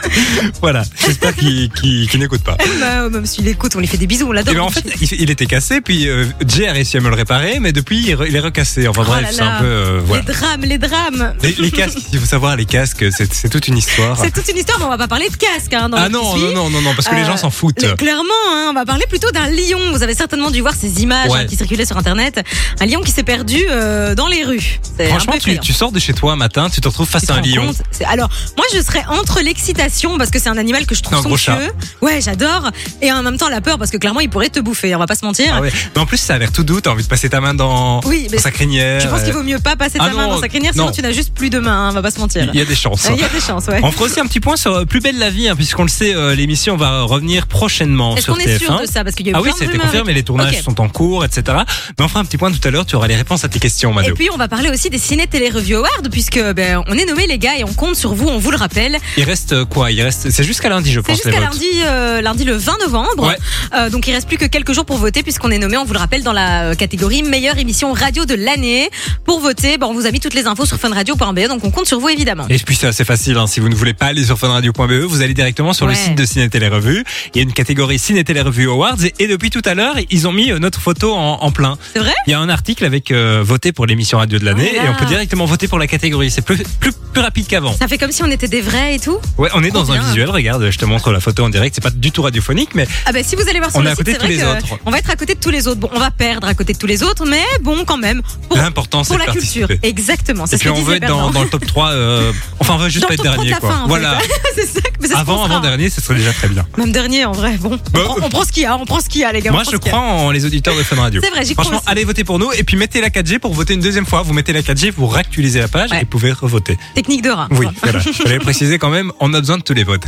[0.60, 1.70] voilà, j'espère qu'il
[2.18, 2.56] n'écoute pas.
[2.80, 4.52] bah, même s'il écoute, on lui fait des bisous, on l'adore.
[4.52, 7.08] Et ben, en fait, il, il était cassé, puis euh, Jay a réussi à me
[7.08, 8.86] le réparer, mais depuis, il, re- il est recassé.
[8.88, 9.64] Enfin Oh bref, c'est un peu.
[9.66, 10.22] euh, voilà.
[10.26, 11.34] Les drames, les drames.
[11.42, 14.18] Les, les casques, il faut savoir, les casques, c'est toute une histoire.
[14.20, 15.72] C'est toute une histoire, mais on va pas parler de casque.
[15.74, 17.96] Hein, dans Ah non, non, non, non, non, parce que les Euh, gens s'en foutent.
[17.96, 19.92] Clairement, hein, on va parler plutôt d'un lion.
[19.92, 21.40] Vous avez certainement dû voir ces images Ouais.
[21.40, 22.40] hein, qui circulaient sur Internet.
[22.80, 24.80] Un lion qui s'est perdu euh, dans les rues.
[25.08, 27.40] Franchement, tu, sors de chez toi un matin, tu te retrouves face Tu à un
[27.40, 27.70] lion.
[28.06, 31.72] Alors, moi, je serais entre l'excitation parce que c'est un animal que je trouve somptueux.
[32.02, 32.70] Ouais, j'adore.
[33.02, 34.94] Et en même temps, la peur parce que clairement, il pourrait te bouffer.
[34.94, 35.52] On va pas se mentir.
[35.56, 35.72] Ah ouais.
[35.94, 36.80] Mais en plus, ça a l'air tout doux.
[36.80, 39.00] T'as envie de passer ta main dans, Oui, dans sa crinière.
[39.00, 40.72] je pense qu'il euh, vaut mieux pas passer ta Ah main non, dans sa crinière,
[40.72, 40.92] sinon non.
[40.92, 41.86] tu n'as juste plus de main.
[41.86, 42.48] hein, on va pas se mentir.
[42.52, 43.08] Il y a des chances.
[43.14, 43.80] Il y a des chances, ouais.
[43.82, 45.88] On fera aussi un petit point sur euh, Plus belle la vie, hein, puisqu'on le
[45.88, 48.82] sait, euh, l'émission va revenir prochainement Est-ce qu'on est sûr TF1.
[48.82, 49.04] de ça?
[49.04, 51.58] Parce qu'il y a eu Ah oui, c'était confirmé, les tournages sont en cours, etc.
[51.98, 53.58] Mais on fera un petit point tout à l'heure, tu auras les réponses à tes
[53.58, 54.14] questions, Et Mado.
[54.14, 57.26] puis on va parler aussi des ciné télé review awards puisque ben, on est nommé
[57.26, 58.98] les gars et on compte sur vous, on vous le rappelle.
[59.16, 61.66] Il reste euh, quoi Il reste, c'est jusqu'à lundi, je C'est pense, les jusqu'à lundi,
[61.84, 63.26] euh, lundi le 20 novembre.
[63.28, 63.36] Ouais.
[63.74, 65.92] Euh, donc il reste plus que quelques jours pour voter puisqu'on est nommé, on vous
[65.92, 68.88] le rappelle, dans la euh, catégorie meilleure émission radio de l'année.
[69.24, 71.86] Pour voter, ben, on vous a mis toutes les infos sur funradio.be donc on compte
[71.86, 72.46] sur vous évidemment.
[72.48, 73.46] Et puis c'est assez facile, hein.
[73.46, 76.24] si vous ne voulez pas aller sur funradio.be, vous allez directement sur le site de
[76.24, 77.04] Ciné Télé Revue.
[77.34, 79.96] Il y a une catégorie Ciné Télé Revue Awards et, et depuis tout à l'heure,
[80.10, 81.76] ils ont mis notre photo en, en plein.
[81.92, 82.14] C'est vrai?
[82.26, 84.88] Il y a un article avec euh, voter pour l'émission radio de l'année Oh et
[84.88, 86.30] on peut directement voter pour la catégorie.
[86.30, 87.74] C'est plus, plus, plus rapide qu'avant.
[87.76, 89.18] Ça fait comme si on était des vrais et tout?
[89.38, 90.30] Ouais, on est Dans un visuel.
[90.30, 91.74] Regarde, je te montre la photo en direct.
[91.74, 93.88] C'est pas du tout radiophonique, mais Ah ben si vous allez voir sur On le
[93.88, 94.78] est à côté de tous les autres.
[94.86, 95.80] on va être à côté de tous les autres.
[95.80, 98.22] Bon, on va perdre à côté de tous les autres, mais bon quand même.
[98.54, 99.68] L'important c'est la culture.
[99.82, 100.46] Exactement.
[100.46, 103.08] Et puis on veut être dans, le top 3 euh, Enfin, on veut juste Dans
[103.08, 103.70] pas être top 3 de dernier, quoi.
[103.70, 104.18] fin, voilà.
[104.56, 104.80] ça.
[105.00, 106.66] mais Avant, avant dernier, ce serait déjà très bien.
[106.78, 107.56] Même dernier en vrai.
[107.58, 109.24] Bon, Bah, on, prend, on prend ce qu'il y a, on prend ce qu'il y
[109.24, 109.50] a les gars.
[109.50, 111.20] Moi, je crois en les auditeurs de Fun Radio.
[111.22, 113.54] C'est vrai, j'y crois Franchement, allez voter pour nous et puis mettez la 4G pour
[113.54, 114.22] voter une deuxième fois.
[114.22, 116.78] Vous mettez la 4G, vous réactualisez la page et vous pouvez revoter.
[116.94, 117.48] Technique de rat.
[117.52, 117.98] Oui, voilà.
[118.00, 120.04] Je voulais préciser quand même, on a besoin de tous les votes.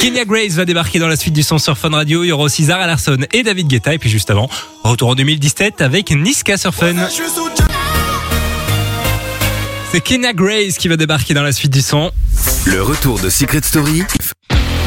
[0.00, 2.24] Kenya Grace va débarquer dans la suite du son sur Fun Radio.
[2.24, 3.94] Il y aura aussi Zara Larson et David Guetta.
[3.94, 4.48] Et puis juste avant,
[4.84, 6.94] retour en 2017 avec Niska sur Fun.
[9.92, 12.12] C'est Kenya Grace qui va débarquer dans la suite du son.
[12.66, 14.04] Le retour de Secret Story,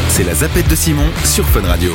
[0.09, 1.93] c'est la zapette de Simon sur Fun Radio.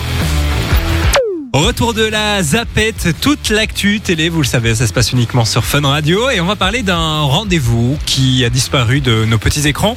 [1.54, 5.64] Retour de la Zapette, toute l'actu télé, vous le savez, ça se passe uniquement sur
[5.64, 6.28] Fun Radio.
[6.28, 9.96] Et on va parler d'un rendez-vous qui a disparu de nos petits écrans.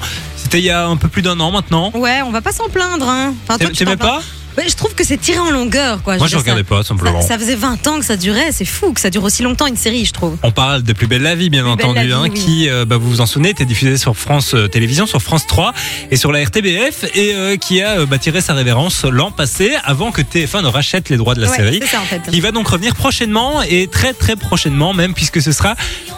[0.52, 1.92] C'était il y a un peu plus d'un an maintenant.
[1.96, 3.08] Ouais, on va pas s'en plaindre.
[3.08, 3.34] Hein.
[3.48, 4.18] Enfin, toi, tu T'aimais t'en plains.
[4.18, 4.22] pas?
[4.58, 6.02] Ouais, Je trouve que c'est tiré en longueur.
[6.04, 6.18] Quoi.
[6.18, 7.22] Moi, je dire, regardais ça- pas, simplement.
[7.22, 8.52] Ça, ça faisait 20 ans que ça durait.
[8.52, 10.38] C'est fou que ça dure aussi longtemps une série, je trouve.
[10.44, 12.32] On parle de Plus belle la vie, bien Plus entendu, hein, oui.
[12.34, 15.48] qui, euh, bah, vous vous en souvenez, était diffusé sur France euh, Télévisions, sur France
[15.48, 15.74] 3
[16.12, 20.12] et sur la RTBF, et euh, qui a bah, tiré sa révérence l'an passé, avant
[20.12, 21.82] que TF1 ne rachète les droits de la Ouais, série.
[21.90, 22.22] ça en fait.
[22.30, 25.76] Qui va donc revenir prochainement et très très prochainement même puisque ce sera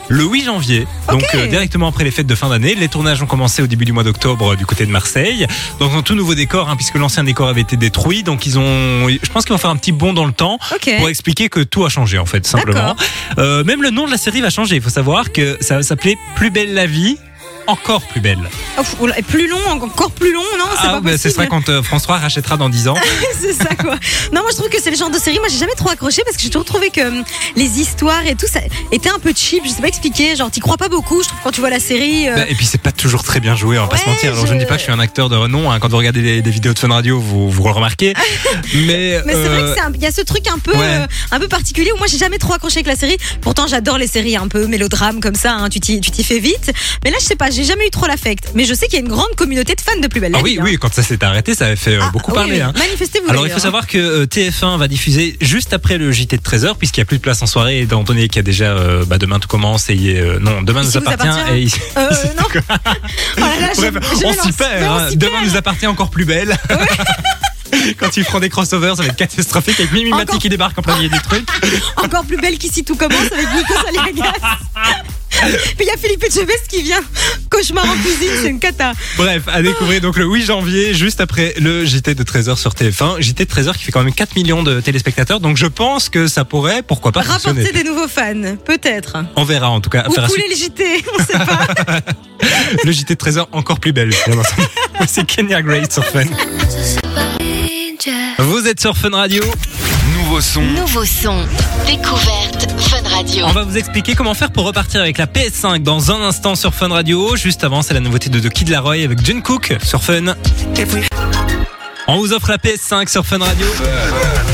[0.09, 0.85] le 8 janvier.
[1.09, 2.75] Donc directement après les fêtes de fin d'année.
[2.75, 5.47] Les tournages ont commencé au début du mois d'octobre du côté de Marseille.
[5.79, 8.22] Dans un tout nouveau décor hein, puisque l'ancien décor avait été détruit.
[8.23, 10.57] Donc ils ont, je pense qu'ils vont faire un petit bond dans le temps
[10.97, 12.95] pour expliquer que tout a changé en fait simplement.
[13.37, 14.75] Euh, même le nom de la série va changer.
[14.75, 17.17] Il faut savoir que ça va s'appeler Plus belle la vie.
[17.67, 18.39] Encore plus belle.
[18.99, 22.03] Oula, et plus long, encore plus long, non C'est Ah, bah, sera quand euh, France
[22.03, 22.95] 3 rachètera dans 10 ans.
[23.41, 23.95] c'est ça quoi.
[24.33, 25.39] Non, moi je trouve que c'est le genre de série.
[25.39, 27.23] Moi j'ai jamais trop accroché parce que j'ai toujours trouvé que hum,
[27.55, 28.59] les histoires et tout ça
[28.91, 29.63] était un peu cheap.
[29.65, 30.35] Je sais pas expliquer.
[30.35, 31.21] Genre t'y crois pas beaucoup.
[31.23, 32.27] Je trouve quand tu vois la série.
[32.29, 34.31] euh, Bah, et puis c'est pas toujours très bien joué, on va pas se mentir.
[34.33, 34.49] Alors je...
[34.49, 35.71] je- ne dis pas que je suis un acteur de renom.
[35.71, 35.79] hein.
[35.79, 38.13] Quand vous regardez des, des vidéos de Fun Radio, vous, vous le remarquez.
[38.73, 40.71] Mais, Mais c'est vrai euh, que c'est un- il y a ce truc un peu,
[40.73, 40.79] ouais.
[40.81, 43.17] euh, un peu particulier où moi j'ai jamais trop accroché avec la série.
[43.41, 45.53] Pourtant j'adore les séries un peu mélodrames comme ça.
[45.53, 46.71] hein, tu t'y, tu t'y fais vite.
[47.03, 48.51] Mais là je sais pas, j'ai jamais eu trop l'affect.
[48.55, 50.39] Mais je sais qu'il y a une grande communauté de fans de Plus belle la
[50.39, 50.51] Ah vie.
[50.53, 50.63] oui, hein.
[50.65, 52.51] oui, quand ça s'est arrêté, ça avait fait euh, Ah, beaucoup oui, parler.
[52.55, 52.61] oui.
[52.61, 52.73] hein.
[52.77, 53.29] Manifestez-vous.
[53.29, 53.61] Alors il faut d'ailleurs, hein.
[53.61, 57.05] savoir que euh, TF1 va diffuser juste après le JT de 13h puisqu'il n'y a
[57.05, 59.39] plus de place en soirée et étant donné qu'il y a déjà euh, bah, demain
[59.39, 61.53] tout commence et euh, non demain Ici nous appartient, appartient.
[61.53, 62.45] et ici- Euh, non.
[63.37, 64.71] Oh là là, je- Bref, je on s'y perd.
[64.81, 65.09] Mais on hein.
[65.09, 65.45] s'y Demain perd.
[65.51, 66.57] nous appartient encore plus belle.
[67.99, 70.77] Quand ils feront des crossovers, ça va être catastrophique avec Mimi Mati Encore- qui débarque
[70.77, 71.45] en plein milieu du truc.
[71.97, 74.31] Encore plus belle qu'ici tout commence avec Nico Saliagas.
[75.41, 77.01] Puis il y a Philippe Etchebest qui vient.
[77.49, 78.93] Cauchemar en cuisine, c'est une cata.
[79.17, 83.21] Bref, à découvrir donc le 8 janvier, juste après le JT de 13h sur TF1.
[83.21, 86.27] JT de 13h qui fait quand même 4 millions de téléspectateurs, donc je pense que
[86.27, 87.61] ça pourrait, pourquoi pas, fonctionner.
[87.61, 89.17] Rapporter des nouveaux fans, peut-être.
[89.35, 90.05] On verra en tout cas.
[90.07, 91.67] Ou couler le JT, on sait pas.
[92.83, 94.11] Le JT de 13h encore plus belle.
[95.07, 96.25] C'est Kenya Grace sur Fun.
[98.39, 99.43] Vous êtes sur Fun Radio.
[100.17, 101.45] Nouveau son, Nouveau son.
[101.87, 102.67] Découverte
[103.23, 103.45] Radio.
[103.45, 106.73] On va vous expliquer comment faire pour repartir avec la PS5 dans un instant sur
[106.73, 107.35] Fun Radio.
[107.35, 110.35] Juste avant, c'est la nouveauté de The Kid Laroi avec June Cook sur Fun.
[112.07, 113.65] On vous offre la PS5 sur Fun Radio.
[113.79, 114.52] Radio.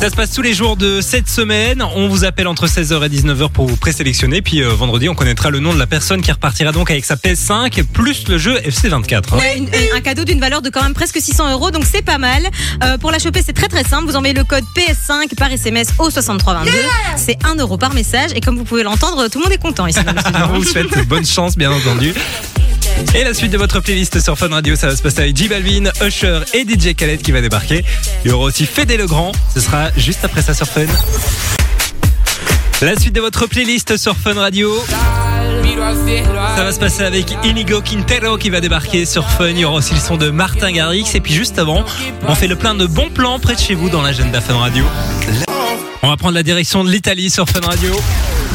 [0.00, 1.82] Ça se passe tous les jours de cette semaine.
[1.96, 4.42] On vous appelle entre 16h et 19h pour vous présélectionner.
[4.42, 7.16] Puis euh, vendredi, on connaîtra le nom de la personne qui repartira donc avec sa
[7.16, 9.34] PS5 plus le jeu FC24.
[9.34, 9.38] hein.
[9.38, 12.18] Ouais, une- un cadeau d'une valeur de quand même presque 600 euros, donc c'est pas
[12.18, 12.44] mal.
[12.84, 14.06] Euh, pour la choper, c'est très très simple.
[14.06, 16.70] Vous envoyez le code PS5 par SMS au 6322.
[17.16, 18.30] c'est 1 euro par message.
[18.36, 19.98] Et comme vous pouvez l'entendre, tout le monde est content ici.
[20.04, 20.40] dans le studio.
[20.52, 22.14] On vous souhaite bonne chance, bien entendu.
[23.14, 25.48] Et la suite de votre playlist sur Fun Radio, ça va se passer avec J
[25.48, 27.84] Balvin, Usher et DJ Khaled qui va débarquer.
[28.24, 29.32] Il y aura aussi Fédé Legrand.
[29.54, 30.86] Ce sera juste après ça sur Fun.
[32.82, 34.72] La suite de votre playlist sur Fun Radio.
[36.56, 39.48] Ça va se passer avec Inigo Quintero qui va débarquer sur Fun.
[39.48, 41.06] Il y aura aussi le son de Martin Garrix.
[41.14, 41.84] Et puis juste avant,
[42.26, 44.84] on fait le plein de bons plans près de chez vous dans l'agenda Fun Radio.
[46.02, 47.90] On va prendre la direction de l'Italie sur Fun Radio.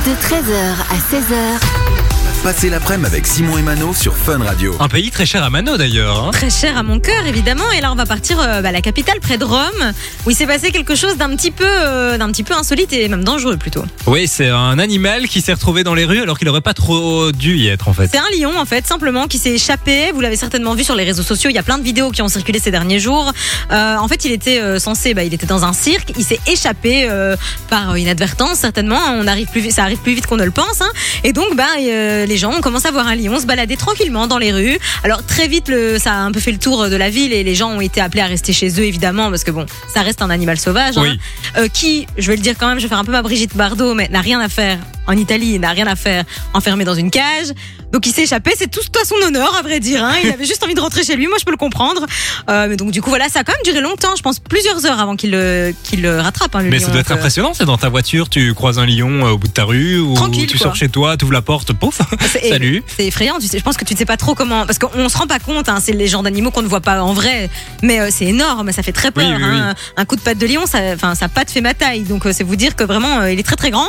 [0.06, 2.13] De 13h à 16h,
[2.44, 4.76] Passez l'après-midi avec Simon et Mano sur Fun Radio.
[4.82, 6.26] Un pays très cher à Mano d'ailleurs.
[6.26, 6.32] hein.
[6.34, 7.72] Très cher à mon cœur, évidemment.
[7.72, 9.94] Et là, on va partir euh, bah, à la capitale, près de Rome,
[10.26, 13.08] où il s'est passé quelque chose d'un petit peu, euh, d'un petit peu insolite et
[13.08, 13.86] même dangereux plutôt.
[14.08, 17.32] Oui, c'est un animal qui s'est retrouvé dans les rues alors qu'il n'aurait pas trop
[17.32, 18.10] dû y être en fait.
[18.12, 20.12] C'est un lion, en fait, simplement, qui s'est échappé.
[20.14, 21.50] Vous l'avez certainement vu sur les réseaux sociaux.
[21.50, 23.32] Il y a plein de vidéos qui ont circulé ces derniers jours.
[23.72, 26.12] Euh, en fait, il était euh, censé, bah, il était dans un cirque.
[26.18, 27.38] Il s'est échappé euh,
[27.70, 29.00] par inadvertance, certainement.
[29.18, 30.82] On arrive plus, vite- ça arrive plus vite qu'on ne le pense.
[30.82, 30.92] hein.
[31.24, 34.28] Et donc, bah, euh, les gens ont commencé à voir un lion se balader tranquillement
[34.28, 34.78] dans les rues.
[35.04, 37.44] Alors très vite, le, ça a un peu fait le tour de la ville et
[37.44, 40.22] les gens ont été appelés à rester chez eux, évidemment, parce que bon, ça reste
[40.22, 40.96] un animal sauvage.
[40.98, 41.18] hein.
[41.58, 43.56] Euh, qui, je vais le dire quand même, je vais faire un peu ma Brigitte
[43.56, 47.12] Bardot, mais n'a rien à faire en Italie, n'a rien à faire enfermé dans une
[47.12, 47.54] cage.
[47.94, 50.04] Donc il s'est échappé, c'est tout à son honneur, à vrai dire.
[50.04, 50.14] hein.
[50.24, 52.06] Il avait juste envie de rentrer chez lui, moi je peux le comprendre.
[52.50, 54.86] Euh, mais donc du coup voilà, ça a quand même duré longtemps, je pense plusieurs
[54.86, 56.56] heures avant qu'il le, qu'il le rattrape.
[56.56, 56.86] hein, le Mais lion.
[56.88, 59.38] ça doit être euh, impressionnant, c'est dans ta voiture, tu croises un lion euh, au
[59.38, 60.68] bout de ta rue, ou Tranquille, tu quoi.
[60.68, 62.84] sors chez toi, tu ouvres la porte, pouf, c'est- salut.
[62.98, 63.60] C'est effrayant, tu sais.
[63.60, 64.66] Je pense que tu ne sais pas trop comment.
[64.66, 67.02] Parce qu'on se rend pas compte, hein, c'est les genres d'animaux qu'on ne voit pas
[67.04, 67.50] en vrai.
[67.84, 69.24] Mais euh, c'est énorme, ça fait très peur.
[69.28, 69.76] Oui, oui, hein.
[69.98, 70.80] Un coup de patte de lion, ça,
[71.16, 72.02] sa patte fait ma taille.
[72.02, 73.88] Donc euh, c'est vous dire que vraiment, euh, il est très très grand.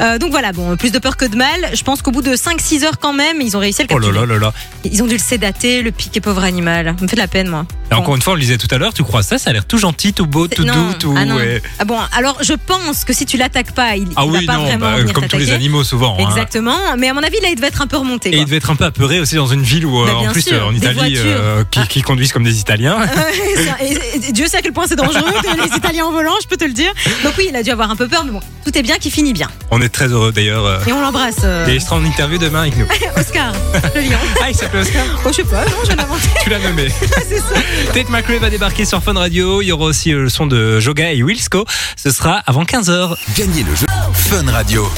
[0.00, 1.70] Euh, donc voilà, bon, plus de peur que de mal.
[1.72, 3.98] Je pense qu'au bout de 5-6 heures quand même, ils ont réussi à le Oh
[3.98, 4.26] là capturer.
[4.26, 4.52] là là là.
[4.84, 6.94] Ils ont dû le sédater, le piquer, pauvre animal.
[6.98, 7.66] Ça me fait de la peine, moi.
[7.90, 9.52] Et encore une fois, on le disait tout à l'heure, tu crois ça, ça a
[9.52, 10.74] l'air tout gentil, tout beau, tout non.
[10.74, 11.14] doux, tout.
[11.16, 11.36] ah, non.
[11.36, 11.62] ouais.
[11.78, 14.58] Ah bon, alors je pense que si tu l'attaques pas, il, Ah il va pas
[14.58, 16.16] non, vraiment bah, venir comme tous les animaux souvent.
[16.18, 16.24] hein.
[16.28, 16.76] Exactement.
[16.98, 18.30] Mais à mon avis, là, il devait être un peu remonté.
[18.30, 18.40] Et quoi.
[18.40, 20.42] il devait être un peu apeuré aussi dans une ville où, euh, Bah, en plus,
[20.42, 22.98] sûr, euh, en Italie, euh, qui, qui conduisent comme des Italiens.
[23.80, 25.30] Et- et Dieu sait à quel point c'est dangereux,
[25.70, 26.92] les Italiens en volant, je peux te le dire.
[27.22, 29.10] Donc oui, il a dû avoir un peu peur, mais bon, tout est bien qui
[29.10, 29.48] finit bien.
[29.70, 30.64] On est très heureux d'ailleurs.
[30.64, 32.86] euh, Et on l'embrasse, euh, Et il sera en interview demain avec nous.
[33.36, 33.52] Oscar,
[33.94, 34.18] le lion.
[34.42, 35.04] Ah, il s'appelle Oscar?
[35.24, 36.88] Oh, je sais pas, non, je d'inventer, Tu l'as nommé.
[37.28, 37.92] c'est ça.
[37.92, 39.60] Tate McRae va débarquer sur Fun Radio.
[39.60, 41.64] Il y aura aussi euh, le son de Joga et Wilsco.
[41.96, 43.16] Ce sera avant 15h.
[43.36, 44.88] Gagnez le jeu Fun Radio.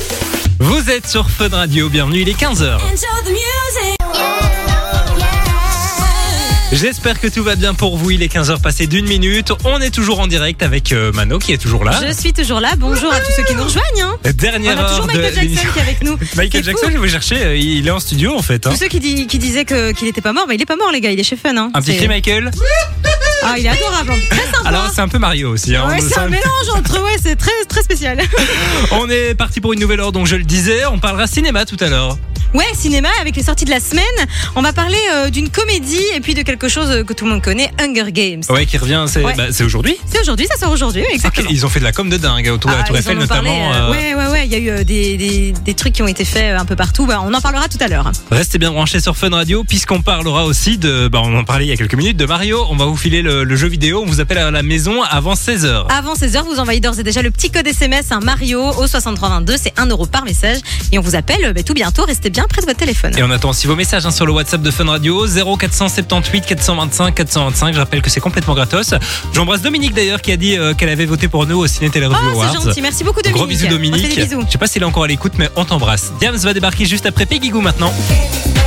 [0.60, 1.88] Vous êtes sur Fun Radio.
[1.88, 2.78] Bienvenue, il est 15h.
[6.70, 8.10] J'espère que tout va bien pour vous.
[8.10, 9.52] Il est 15h passé d'une minute.
[9.64, 11.98] On est toujours en direct avec euh, Mano qui est toujours là.
[12.06, 14.02] Je suis toujours là, bonjour à tous ceux qui nous rejoignent.
[14.02, 14.16] Hein.
[14.24, 15.70] On Dernière a heure toujours de Michael Jackson l'émission.
[15.72, 16.18] qui est avec nous.
[16.36, 16.78] Michael C'est fou.
[16.82, 17.42] Jackson, je vais chercher.
[17.42, 18.66] euh, Il est en studio en fait.
[18.66, 18.70] hein.
[18.70, 21.00] Tous ceux qui, disaient que- qu'il était pas mort, mais il est pas mort, les
[21.00, 21.56] gars, il est chez Fun.
[21.56, 21.70] Hein.
[21.72, 22.50] Un petit C'est- cri, Michael.
[23.54, 24.16] Ah, il est adorable, hein.
[24.30, 24.68] très sympa.
[24.68, 25.74] Alors c'est un peu Mario aussi.
[25.76, 25.86] hein.
[25.88, 28.18] Ouais, c'est un mélange entre, ouais, c'est très, très spécial.
[28.92, 31.76] On est parti pour une nouvelle heure, donc je le disais, on parlera cinéma tout
[31.80, 32.16] à l'heure.
[32.54, 34.04] Ouais, cinéma avec les sorties de la semaine.
[34.56, 37.32] On va parler euh, d'une comédie et puis de quelque chose euh, que tout le
[37.32, 38.40] monde connaît, Hunger Games.
[38.48, 39.34] Ouais, qui revient, c'est Ouais.
[39.36, 39.96] bah, aujourd'hui.
[40.06, 41.50] C'est aujourd'hui, ça sort aujourd'hui, exactement.
[41.50, 43.18] ils ont fait de la com de dingue autour de la Ah, Tour ils Eiffel
[43.18, 43.74] notamment.
[43.74, 44.46] euh, Ouais, ouais, ouais.
[44.46, 46.74] Il y a eu euh, des, des, des trucs qui ont été faits un peu
[46.74, 47.04] partout.
[47.04, 48.10] Bah, on en parlera tout à l'heure.
[48.30, 51.68] Restez bien branchés sur Fun Radio puisqu'on parlera aussi de, bah, on en parlait il
[51.68, 52.64] y a quelques minutes, de Mario.
[52.70, 54.02] On va vous filer le, le jeu vidéo.
[54.02, 55.86] On vous appelle à la maison avant 16h.
[55.90, 59.56] Avant 16h, vous envoyez d'ores et déjà le petit code SMS, un Mario au 6322.
[59.60, 60.58] C'est 1 euro par message.
[60.92, 62.04] Et on vous appelle euh, bah, tout bientôt.
[62.04, 63.16] Restez bien près de votre téléphone.
[63.18, 67.14] Et on attend aussi vos messages hein, sur le WhatsApp de Fun Radio 0478 425
[67.14, 67.74] 425.
[67.74, 68.94] Je rappelle que c'est complètement gratos.
[69.32, 72.06] J'embrasse Dominique d'ailleurs qui a dit euh, qu'elle avait voté pour nous au Ciné Télé
[72.06, 72.52] Review Oh, Awards.
[72.60, 72.82] c'est gentil.
[72.82, 73.36] Merci beaucoup, Dominique.
[73.38, 74.14] Gros bisous Dominique.
[74.16, 74.42] des bisous.
[74.46, 76.12] Je sais pas s'il est encore à l'écoute, mais on t'embrasse.
[76.20, 77.92] Diams va débarquer juste après Peggy Goo maintenant.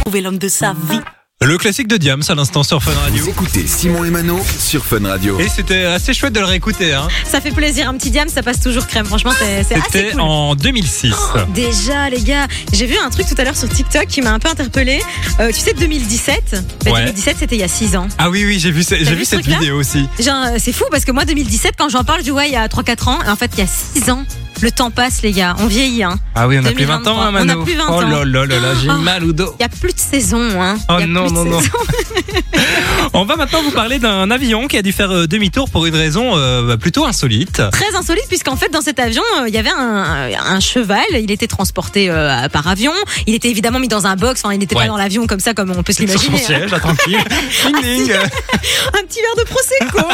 [0.05, 0.99] Trouver l'homme de sa vie.
[1.43, 3.23] Le classique de Diams à l'instant sur Fun Radio.
[3.23, 5.39] Vous écoutez Simon et Mano sur Fun Radio.
[5.39, 6.93] Et c'était assez chouette de le réécouter.
[6.93, 7.07] Hein.
[7.25, 7.89] Ça fait plaisir.
[7.89, 9.07] Un petit diam, ça passe toujours crème.
[9.07, 10.21] Franchement, c'est assez C'était cool.
[10.21, 11.15] en 2006.
[11.55, 14.37] Déjà, les gars, j'ai vu un truc tout à l'heure sur TikTok qui m'a un
[14.39, 15.01] peu interpellé.
[15.39, 16.63] Euh, tu sais, 2017.
[16.85, 16.99] Bah, Ouais.
[17.05, 18.07] 2017, c'était il y a 6 ans.
[18.19, 20.07] Ah oui, oui, j'ai vu, j'ai vu vu ce cette vidéo aussi.
[20.19, 22.55] Euh, c'est fou parce que moi, 2017, quand j'en parle, je dis ouais, il y
[22.55, 23.19] a 3-4 ans.
[23.25, 24.25] Et en fait, il y a 6 ans.
[24.61, 25.55] Le temps passe, les gars.
[25.59, 26.19] On vieillit, hein.
[26.35, 27.39] Ah oui, on a plus 20 ans, 2023.
[27.41, 27.45] hein.
[27.45, 28.01] On a plus 20 oh ans.
[28.01, 28.97] là là là là, j'ai Oh.
[28.97, 29.55] mal au dos.
[29.59, 30.77] Il y a plus de saison, hein.
[30.87, 31.59] Oh Il y a non, plus de non, non.
[33.13, 35.95] On va maintenant vous parler d'un avion qui a dû faire euh, demi-tour pour une
[35.95, 37.61] raison euh, plutôt insolite.
[37.71, 41.31] Très insolite puisqu'en fait dans cet avion euh, il y avait un, un cheval, il
[41.31, 42.93] était transporté euh, par avion,
[43.27, 44.83] il était évidemment mis dans un box, enfin il n'était Ouais.
[44.83, 46.55] pas dans l'avion comme ça comme on peut se Sur son l'imaginer.
[46.55, 46.59] hein.
[46.59, 47.17] siège, là, tranquille.
[47.65, 48.11] Ding, ding.
[48.13, 50.07] un petit verre de prosecco.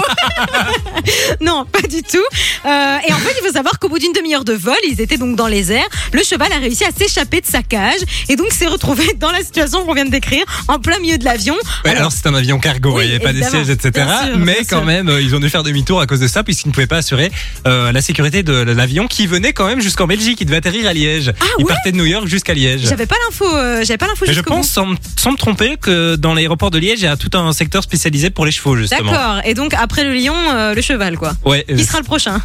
[1.41, 2.17] non, pas du tout.
[2.65, 5.37] Et en fait, il faut savoir qu'au bout d'une demi-heure de vol, ils étaient donc
[5.37, 5.87] dans les airs.
[6.11, 9.39] Le cheval a réussi à s'échapper de sa cage et donc s'est retrouvé dans la
[9.39, 11.55] situation qu'on vient de décrire, en plein milieu de l'avion.
[11.85, 13.63] Ouais, alors c'est un avion cargo, Oui, il n'y avait pas de évidemment.
[13.63, 14.05] sièges, etc.
[14.25, 14.85] Sûr, mais quand sûr.
[14.85, 16.97] même, euh, ils ont dû faire demi-tour à cause de ça, puisqu'ils ne pouvaient pas
[16.97, 17.31] assurer
[17.67, 20.39] euh, la sécurité de l'avion qui venait quand même jusqu'en Belgique.
[20.41, 21.31] Il devait atterrir à Liège.
[21.59, 22.81] il ouais partait de New York jusqu'à Liège.
[22.83, 26.15] J'avais pas l'info, euh, j'avais pas l'info je pense, sans, me- sans me tromper, que
[26.15, 29.11] dans l'aéroport de Liège, il y a tout un secteur spécialisé pour les chevaux, justement.
[29.11, 29.41] D'accord.
[29.45, 31.33] Et donc après le lion, euh, le cheval quoi.
[31.45, 32.41] Ouais, Qui sera le prochain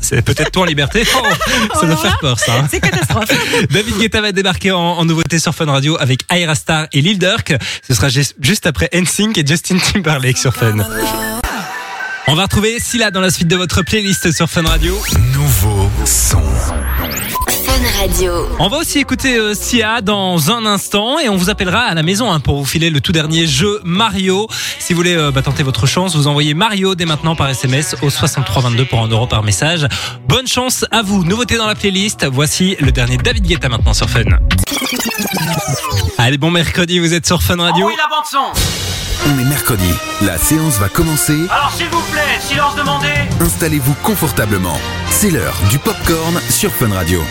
[0.00, 1.02] c'est peut-être toi en liberté.
[1.80, 2.52] ça doit faire peur, ça.
[2.60, 2.68] hein.
[2.70, 3.28] C'est catastrophe.
[3.70, 7.18] David Guetta va débarquer en, en nouveauté sur Fun Radio avec Aira Star et Lil
[7.18, 7.54] Durk.
[7.86, 10.76] Ce sera juste juste après NSYNC et Justin Timberlake sur Fun.
[12.28, 15.00] On va retrouver Silla dans la suite de votre playlist sur Fun Radio.
[15.32, 16.42] Nouveau son.
[18.00, 18.46] Radio.
[18.58, 22.02] On va aussi écouter euh, Sia dans un instant et on vous appellera à la
[22.02, 24.48] maison hein, pour vous filer le tout dernier jeu Mario.
[24.78, 27.96] Si vous voulez euh, bah, tenter votre chance, vous envoyez Mario dès maintenant par SMS
[28.02, 29.86] au 6322 pour un euro par message.
[30.28, 31.24] Bonne chance à vous.
[31.24, 32.26] Nouveauté dans la playlist.
[32.30, 34.24] Voici le dernier David Guetta maintenant sur Fun.
[36.18, 37.86] Allez, bon mercredi, vous êtes sur Fun Radio.
[37.86, 38.62] Oui, la bande son.
[39.28, 39.90] On est mercredi.
[40.22, 41.38] La séance va commencer.
[41.50, 43.08] Alors s'il vous plaît, silence demandé.
[43.40, 44.78] Installez-vous confortablement.
[45.10, 47.22] C'est l'heure du popcorn sur Fun Radio.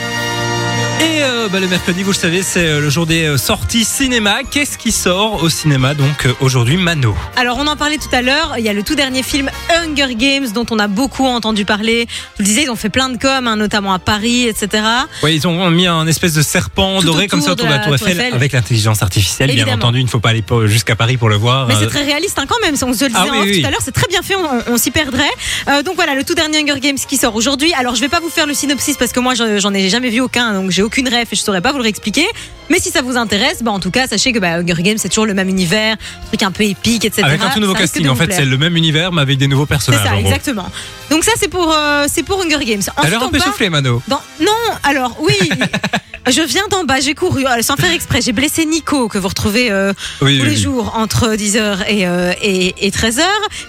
[1.01, 3.83] Et euh, bah, le mercredi, vous le savez, c'est euh, le jour des euh, sorties
[3.83, 4.39] cinéma.
[4.49, 7.15] Qu'est-ce qui sort au cinéma donc aujourd'hui, Mano?
[7.35, 8.55] Alors, on en parlait tout à l'heure.
[8.57, 12.07] Il y a le tout dernier film Hunger Games dont on a beaucoup entendu parler.
[12.09, 14.83] Je vous le disais, ils ont fait plein de com, hein, notamment à Paris, etc.
[15.21, 17.79] Ouais, ils ont mis un espèce de serpent Tout doré comme ça autour de la
[17.79, 18.33] Tour Eiffel, Eiffel.
[18.33, 19.99] avec l'intelligence artificielle, bien entendu.
[19.99, 21.67] Il ne faut pas aller jusqu'à Paris pour le voir.
[21.67, 23.47] Mais c'est très réaliste hein, quand même, on se le disait Ah oui, en off
[23.47, 23.61] oui.
[23.61, 25.23] tout à l'heure, c'est très bien fait, on, on s'y perdrait.
[25.67, 27.73] Euh, donc voilà, le tout dernier Hunger Games qui sort aujourd'hui.
[27.73, 30.09] Alors je vais pas vous faire le synopsis parce que moi j'en j'en ai jamais
[30.09, 32.25] vu aucun, donc j'ai aucune ref et je saurais pas vous le réexpliquer.
[32.69, 35.09] Mais si ça vous intéresse, bah en tout cas sachez que bah, Hunger Games c'est
[35.09, 37.23] toujours le même univers, truc un peu épique, etc.
[37.25, 38.07] Avec un tout nouveau Ça casting.
[38.07, 40.03] En fait, c'est le même univers, mais avec des nouveaux C'est personnages.
[40.03, 40.27] ça, en gros.
[40.27, 40.69] exactement.
[41.11, 42.81] Donc ça c'est pour euh, c'est pour Hunger Games.
[42.95, 44.01] T'as l'air un on peu soufflé, Mano.
[44.07, 44.51] dans- Non,
[44.83, 45.35] alors oui.
[46.27, 48.19] Je viens d'en bas, j'ai couru euh, sans faire exprès.
[48.19, 50.61] J'ai blessé Nico que vous retrouvez euh, Oui, tous oui, les oui.
[50.61, 53.21] jours entre 10h et, euh, et, et 13h.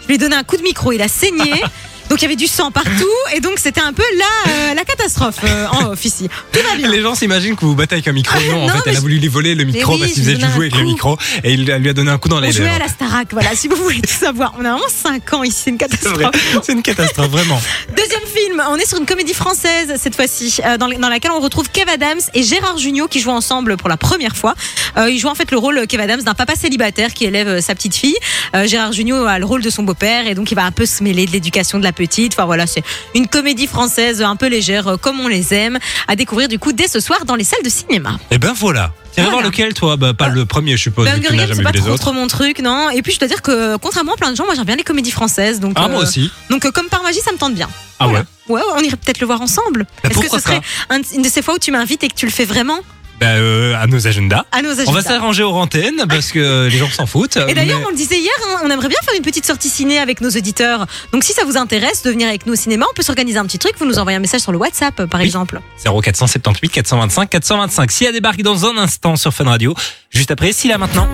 [0.03, 1.53] Je lui ai donné un coup de micro, il a saigné.
[2.09, 2.91] Donc il y avait du sang partout
[3.35, 6.29] et donc c'était un peu la, euh, la catastrophe euh, en off ici.
[6.53, 6.89] Tout va bien.
[6.89, 8.39] Les gens s'imaginent que vous vous battez avec un micro.
[8.49, 10.23] Non, en Non, fait, elle a je- voulu lui voler le micro oui, parce qu'il
[10.23, 12.53] faisait du jouer avec le micro et il lui a donné un coup dans les
[12.53, 12.73] lèvres.
[12.75, 14.55] à la Starac, voilà, si vous voulez tout savoir.
[14.59, 16.23] On a vraiment 5 ans ici, c'est une catastrophe.
[16.63, 17.61] C'est une catastrophe, vraiment.
[17.97, 18.23] Deuxième
[18.71, 22.21] on est sur une comédie française cette fois-ci, euh, dans, laquelle on retrouve Kev Adams
[22.35, 24.55] et Gérard Jugnot qui jouent ensemble pour la première fois.
[24.97, 27.61] Euh, ils jouent en fait le rôle, Kev Adams, d'un papa célibataire qui élève euh,
[27.61, 28.17] sa petite fille.
[28.55, 30.87] Euh, Gérard Jugnot a le rôle de son beau-père et donc il va un peu
[30.87, 32.35] se mêler de l'éducation de la petite.
[32.35, 32.83] Enfin voilà, c'est
[33.15, 36.73] une comédie française un peu légère, euh, comme on les aime, à découvrir du coup
[36.73, 38.19] dès ce soir dans les salles de cinéma.
[38.31, 38.93] Et ben voilà.
[39.17, 39.39] Tu vas Voilà.
[39.41, 39.97] voir lequel, toi?
[39.97, 42.59] Bah, pas le premier, je suppose, Bah, Hunger Games, c'est pas trop, trop mon truc,
[42.61, 42.91] non.
[42.91, 44.85] Et puis je dois dire que contrairement à plein de gens, moi j'aime bien les
[44.85, 45.59] comédies françaises.
[45.59, 46.31] Donc, Ah, moi euh, aussi.
[46.51, 47.69] Donc euh, comme par magie, ça me tente bien.
[47.99, 49.87] Ah ouais Ouais, ouais, on irait peut-être le voir ensemble.
[50.05, 52.15] Bah, Est-ce que ce serait un- une de ces fois où tu m'invites et que
[52.15, 52.79] tu le fais vraiment?
[53.21, 54.45] Bah, euh, à nos agendas.
[54.53, 57.39] à nos On va s'arranger aux antennes parce que les gens s'en foutent.
[57.49, 59.71] Et d'ailleurs, mais- on le disait hier, hein, on aimerait bien faire une petite sortie
[59.71, 60.87] ciné avec nos auditeurs.
[61.13, 63.47] Donc si ça vous intéresse de venir avec nous au cinéma, on peut s'organiser un
[63.47, 63.73] petit truc.
[63.79, 65.27] Vous nous envoyez un message sur le WhatsApp, par Oui.
[65.27, 65.61] exemple.
[65.83, 67.91] 0478 425 425.
[67.91, 69.75] Sia débarque dans un instant sur Fun Radio.
[70.11, 71.09] Juste après, Sia maintenant.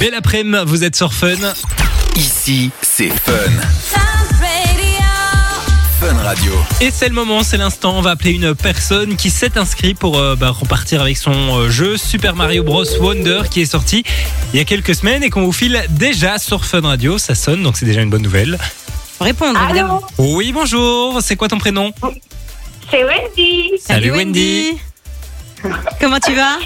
[0.00, 1.28] Belle après-midi, vous êtes sur Fun.
[2.16, 4.11] Ici, c'est Fun.
[6.02, 6.52] Fun Radio.
[6.80, 7.96] Et c'est le moment, c'est l'instant.
[7.96, 11.70] On va appeler une personne qui s'est inscrite pour euh, bah, repartir avec son euh,
[11.70, 14.02] jeu Super Mario Bros Wonder qui est sorti
[14.52, 17.18] il y a quelques semaines et qu'on vous file déjà sur Fun Radio.
[17.18, 18.58] Ça sonne, donc c'est déjà une bonne nouvelle.
[19.16, 20.02] Faut répondre, évidemment.
[20.18, 21.20] Oui, bonjour.
[21.22, 21.92] C'est quoi ton prénom?
[22.90, 23.70] C'est Wendy.
[23.80, 24.78] Salut, Wendy.
[26.00, 26.58] Comment tu vas?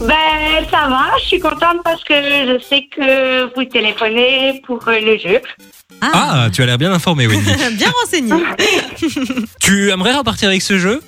[0.00, 4.98] Ben, ça va, je suis contente parce que je sais que vous téléphonez pour euh,
[5.00, 5.40] le jeu.
[6.00, 7.52] Ah, tu as l'air bien informé, Wendy.
[7.76, 8.34] bien renseigné.
[9.60, 11.00] tu aimerais repartir avec ce jeu?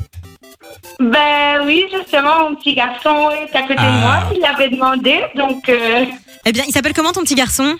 [1.00, 3.90] Ben oui, justement, mon petit garçon est à côté Ah.
[3.90, 5.68] de moi, il l'avait demandé, donc...
[5.68, 6.04] Euh...
[6.44, 7.76] Eh bien, il s'appelle comment ton petit garçon?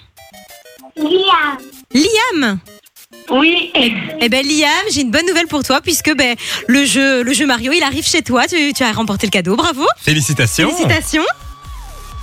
[0.97, 1.59] Liam.
[1.93, 2.59] Liam?
[3.31, 3.71] Oui.
[4.21, 6.37] Eh ben Liam, j'ai une bonne nouvelle pour toi puisque ben
[6.69, 8.47] le jeu le jeu Mario, il arrive chez toi.
[8.47, 9.57] Tu, tu as remporté le cadeau.
[9.57, 9.85] Bravo.
[10.03, 10.69] Félicitations.
[10.71, 11.25] Félicitations.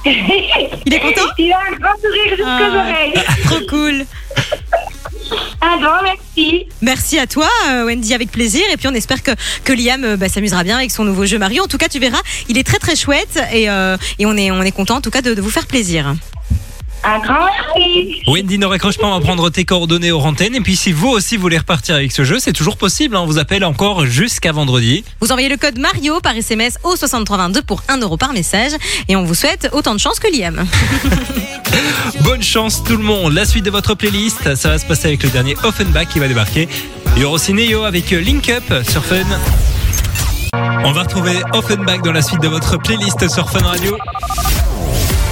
[0.06, 2.86] Il est content Il a un grand sourire jusqu'aux Ah.
[2.88, 3.13] oreilles.
[3.45, 4.06] Trop cool.
[5.62, 6.65] Un grand merci.
[6.82, 8.63] Merci à toi, euh, Wendy, avec plaisir.
[8.73, 9.32] Et puis on espère que,
[9.63, 11.63] que Liam euh, bah, s'amusera bien avec son nouveau jeu Mario.
[11.63, 14.49] En tout cas, tu verras, il est très très chouette et, euh, et on est
[14.49, 16.15] on est content en tout cas de, de vous faire plaisir.
[17.04, 18.22] Un grand merci.
[18.28, 20.54] Wendy, ne raccroche pas, on va prendre tes coordonnées aux antennes.
[20.56, 23.16] Et puis, si vous aussi voulez repartir avec ce jeu, c'est toujours possible.
[23.16, 23.22] hein.
[23.22, 25.04] On vous appelle encore jusqu'à vendredi.
[25.20, 28.72] Vous envoyez le code Mario par SMS au 6322 pour 1 euro par message
[29.08, 30.64] et on vous souhaite autant de chance que Liam.
[32.22, 33.34] Bonne chance tout le monde.
[33.34, 36.28] La suite de votre playlist, ça va se passer avec le dernier Offenbach qui va
[36.28, 36.68] débarquer.
[37.16, 39.16] Il y aura aussi Neo avec Link Up sur Fun.
[40.84, 43.98] On va retrouver Offenbach dans la suite de votre playlist sur Fun Radio.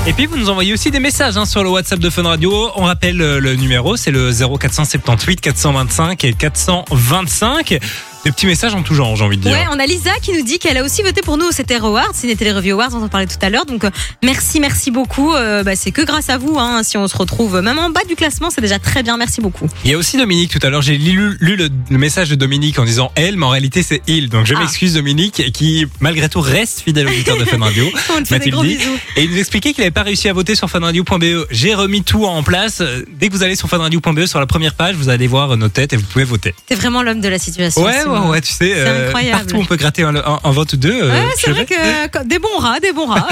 [0.09, 2.71] Et puis vous nous envoyez aussi des messages hein, sur le WhatsApp de Fun Radio.
[2.75, 7.77] On rappelle euh, le numéro, c'est le 0478 425 et 425.
[8.25, 9.51] Des petits messages en tout genre, j'ai envie de dire.
[9.53, 11.86] Ouais, on a Lisa qui nous dit qu'elle a aussi voté pour nous au CTR
[11.86, 13.65] Awards, Ciné Télé Review Awards, dont on parlait tout à l'heure.
[13.65, 13.89] Donc, euh,
[14.23, 15.34] merci, merci beaucoup.
[15.34, 18.01] Euh, bah, c'est que grâce à vous, hein, si on se retrouve même en bas
[18.08, 19.15] du classement, c'est déjà très bien.
[19.17, 19.67] Merci beaucoup.
[19.86, 20.82] Il y a aussi Dominique tout à l'heure.
[20.82, 24.01] J'ai lu, lu le, le message de Dominique en disant elle, mais en réalité c'est
[24.08, 24.29] il.
[24.29, 24.60] Donc je Ah.
[24.60, 27.86] m'excuse Dominique, qui malgré tout reste fidèle auditeur de Fun Radio.
[28.17, 28.75] On te fait des m'a-t-il gros dit.
[28.75, 28.97] bisous.
[29.15, 31.47] Et il nous expliquait qu'il n'avait pas réussi à voter sur funradio.be.
[31.51, 32.82] J'ai remis tout en place.
[33.17, 35.93] Dès que vous allez sur funradio.be, sur la première page, vous allez voir nos têtes
[35.93, 36.53] et vous pouvez voter.
[36.67, 37.82] T'es vraiment l'homme de la situation.
[37.84, 38.29] Ouais, ouais, Simon.
[38.32, 40.91] ouais, tu sais, euh, partout on peut gratter un, un- un vote ou deux.
[40.93, 43.27] euh, Ouais, c'est vrai que des bons rats, des bons rats.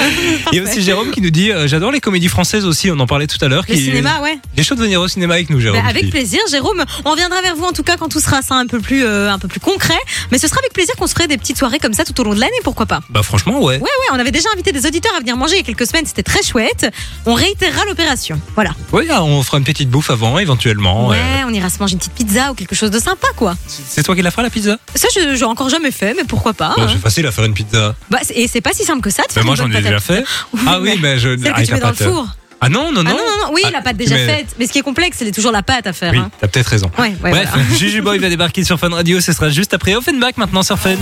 [0.52, 3.00] Il y a aussi Jérôme qui nous dit euh, j'adore les comédies françaises aussi, on
[3.00, 3.64] en parlait tout à l'heure.
[3.68, 4.40] Le qui- cinéma, ouais.
[4.56, 5.82] Il est chaud de venir au cinéma avec nous, Jérôme.
[5.82, 6.84] Bah, avec plaisir, Jérôme.
[7.06, 9.32] On reviendra vers vous en tout cas quand tout sera ça un peu plus, euh,
[9.32, 9.98] un peu plus concret.
[10.32, 12.24] Mais ce sera avec plaisir qu'on se ferait des petites soirées comme ça tout au
[12.24, 13.02] long de l'année, pourquoi pas.
[13.10, 13.76] Bah franchement, ouais.
[13.76, 15.88] Ouais, ouais, on avait déjà invité des auditeurs à venir manger il y a quelques
[15.88, 16.88] semaines, c'était très chouette.
[17.26, 18.40] On réitérera l'opération.
[18.56, 18.72] Voilà.
[18.92, 21.08] Ouais, ah, on fera une petite bouffe avant, éventuellement.
[21.08, 21.46] Ouais, euh.
[21.48, 23.56] on ira se manger une petite pizza ou quelque chose de sympa, quoi.
[23.68, 26.54] C'est toi qui la feras la pizza Ça, je j'ai encore jamais fait, mais pourquoi
[26.54, 26.74] pas.
[26.76, 26.88] Bon, hein.
[26.92, 27.96] C'est facile à faire une pizza.
[28.10, 29.64] Bah, c'est- et c'est pas si simple que ça de Mais faire moi une j'en
[29.64, 30.24] bonne ai pâte à déjà fait.
[30.54, 31.38] Oui, Ah oui, mais je.
[31.38, 32.28] Celle que tu mets dans le four.
[32.60, 33.10] Ah non, non, Ah non.
[33.12, 34.48] non, non, non, oui, Ah, la pâte tu déjà mets- faite.
[34.58, 36.12] Mais ce qui est complexe, c'est toujours la pâte à faire.
[36.12, 36.32] Oui, hein.
[36.42, 36.90] t'as peut-être raison.
[36.98, 37.78] Ouais, ouais, Bref, voilà.
[37.78, 40.96] Juju Boy va débarquer sur Fun Radio, ce sera juste après Offenbach maintenant sur Fun.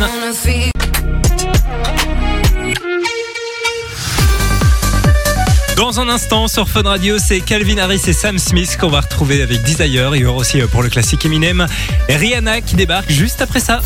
[5.75, 9.41] Dans un instant sur Fun Radio, c'est Calvin Harris et Sam Smith qu'on va retrouver
[9.41, 10.15] avec Desire.
[10.15, 11.67] Il y aura aussi euh, pour le classique Eminem
[12.07, 13.81] Rihanna qui débarque juste après ça.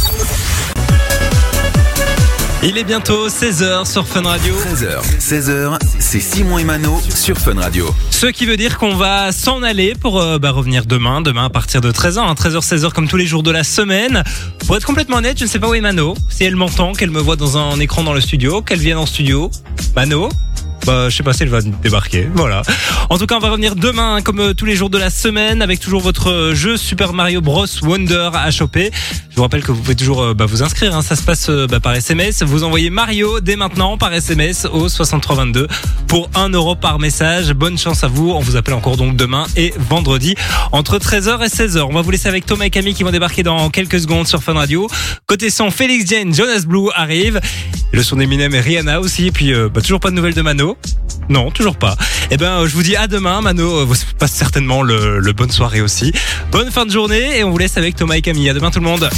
[2.62, 4.54] Il est bientôt 16h sur Fun Radio.
[4.54, 7.90] 13h, 16h, c'est Simon et Mano sur Fun Radio.
[8.12, 11.50] Ce qui veut dire qu'on va s'en aller pour euh, bah, revenir demain, demain à
[11.50, 14.24] partir de 13h, hein, 13h, 16h comme tous les jours de la semaine.
[14.68, 16.16] Pour être complètement honnête, je ne sais pas où est Mano.
[16.30, 19.08] Si elle m'entend, qu'elle me voit dans un écran dans le studio, qu'elle vienne en
[19.08, 19.50] studio.
[19.96, 20.30] Mano
[20.86, 22.28] bah, je sais pas si elle va débarquer.
[22.34, 22.62] Voilà.
[23.10, 25.62] En tout cas, on va revenir demain, comme euh, tous les jours de la semaine,
[25.62, 28.92] avec toujours votre euh, jeu Super Mario Bros Wonder à choper.
[29.30, 30.96] Je vous rappelle que vous pouvez toujours euh, bah, vous inscrire.
[30.96, 31.02] hein.
[31.02, 32.44] Ça se passe bah, par SMS.
[32.44, 35.68] Vous envoyez Mario dès maintenant par SMS au 6322
[36.08, 37.54] pour 1 euro par message.
[37.54, 38.32] Bonne chance à vous.
[38.32, 40.36] On vous appelle encore donc demain et vendredi
[40.72, 41.82] entre 13h et 16h.
[41.82, 44.42] On va vous laisser avec Thomas et Camille qui vont débarquer dans quelques secondes sur
[44.44, 44.88] Fun Radio.
[45.26, 47.40] Côté son, Félix Jane, Jonas Blue arrive.
[47.92, 49.28] Le son d'Eminem et Rihanna aussi.
[49.28, 50.69] Et puis, bah, toujours pas de nouvelles de Mano.
[51.30, 51.96] Non, toujours pas.
[52.32, 53.42] Eh ben, euh, je vous dis à demain.
[53.42, 56.12] Mano euh, vous passe certainement le, bonne soirée aussi.
[56.52, 58.50] Bonne fin de journée et on vous laisse avec Thomas et Camille.
[58.50, 59.10] À demain tout le monde.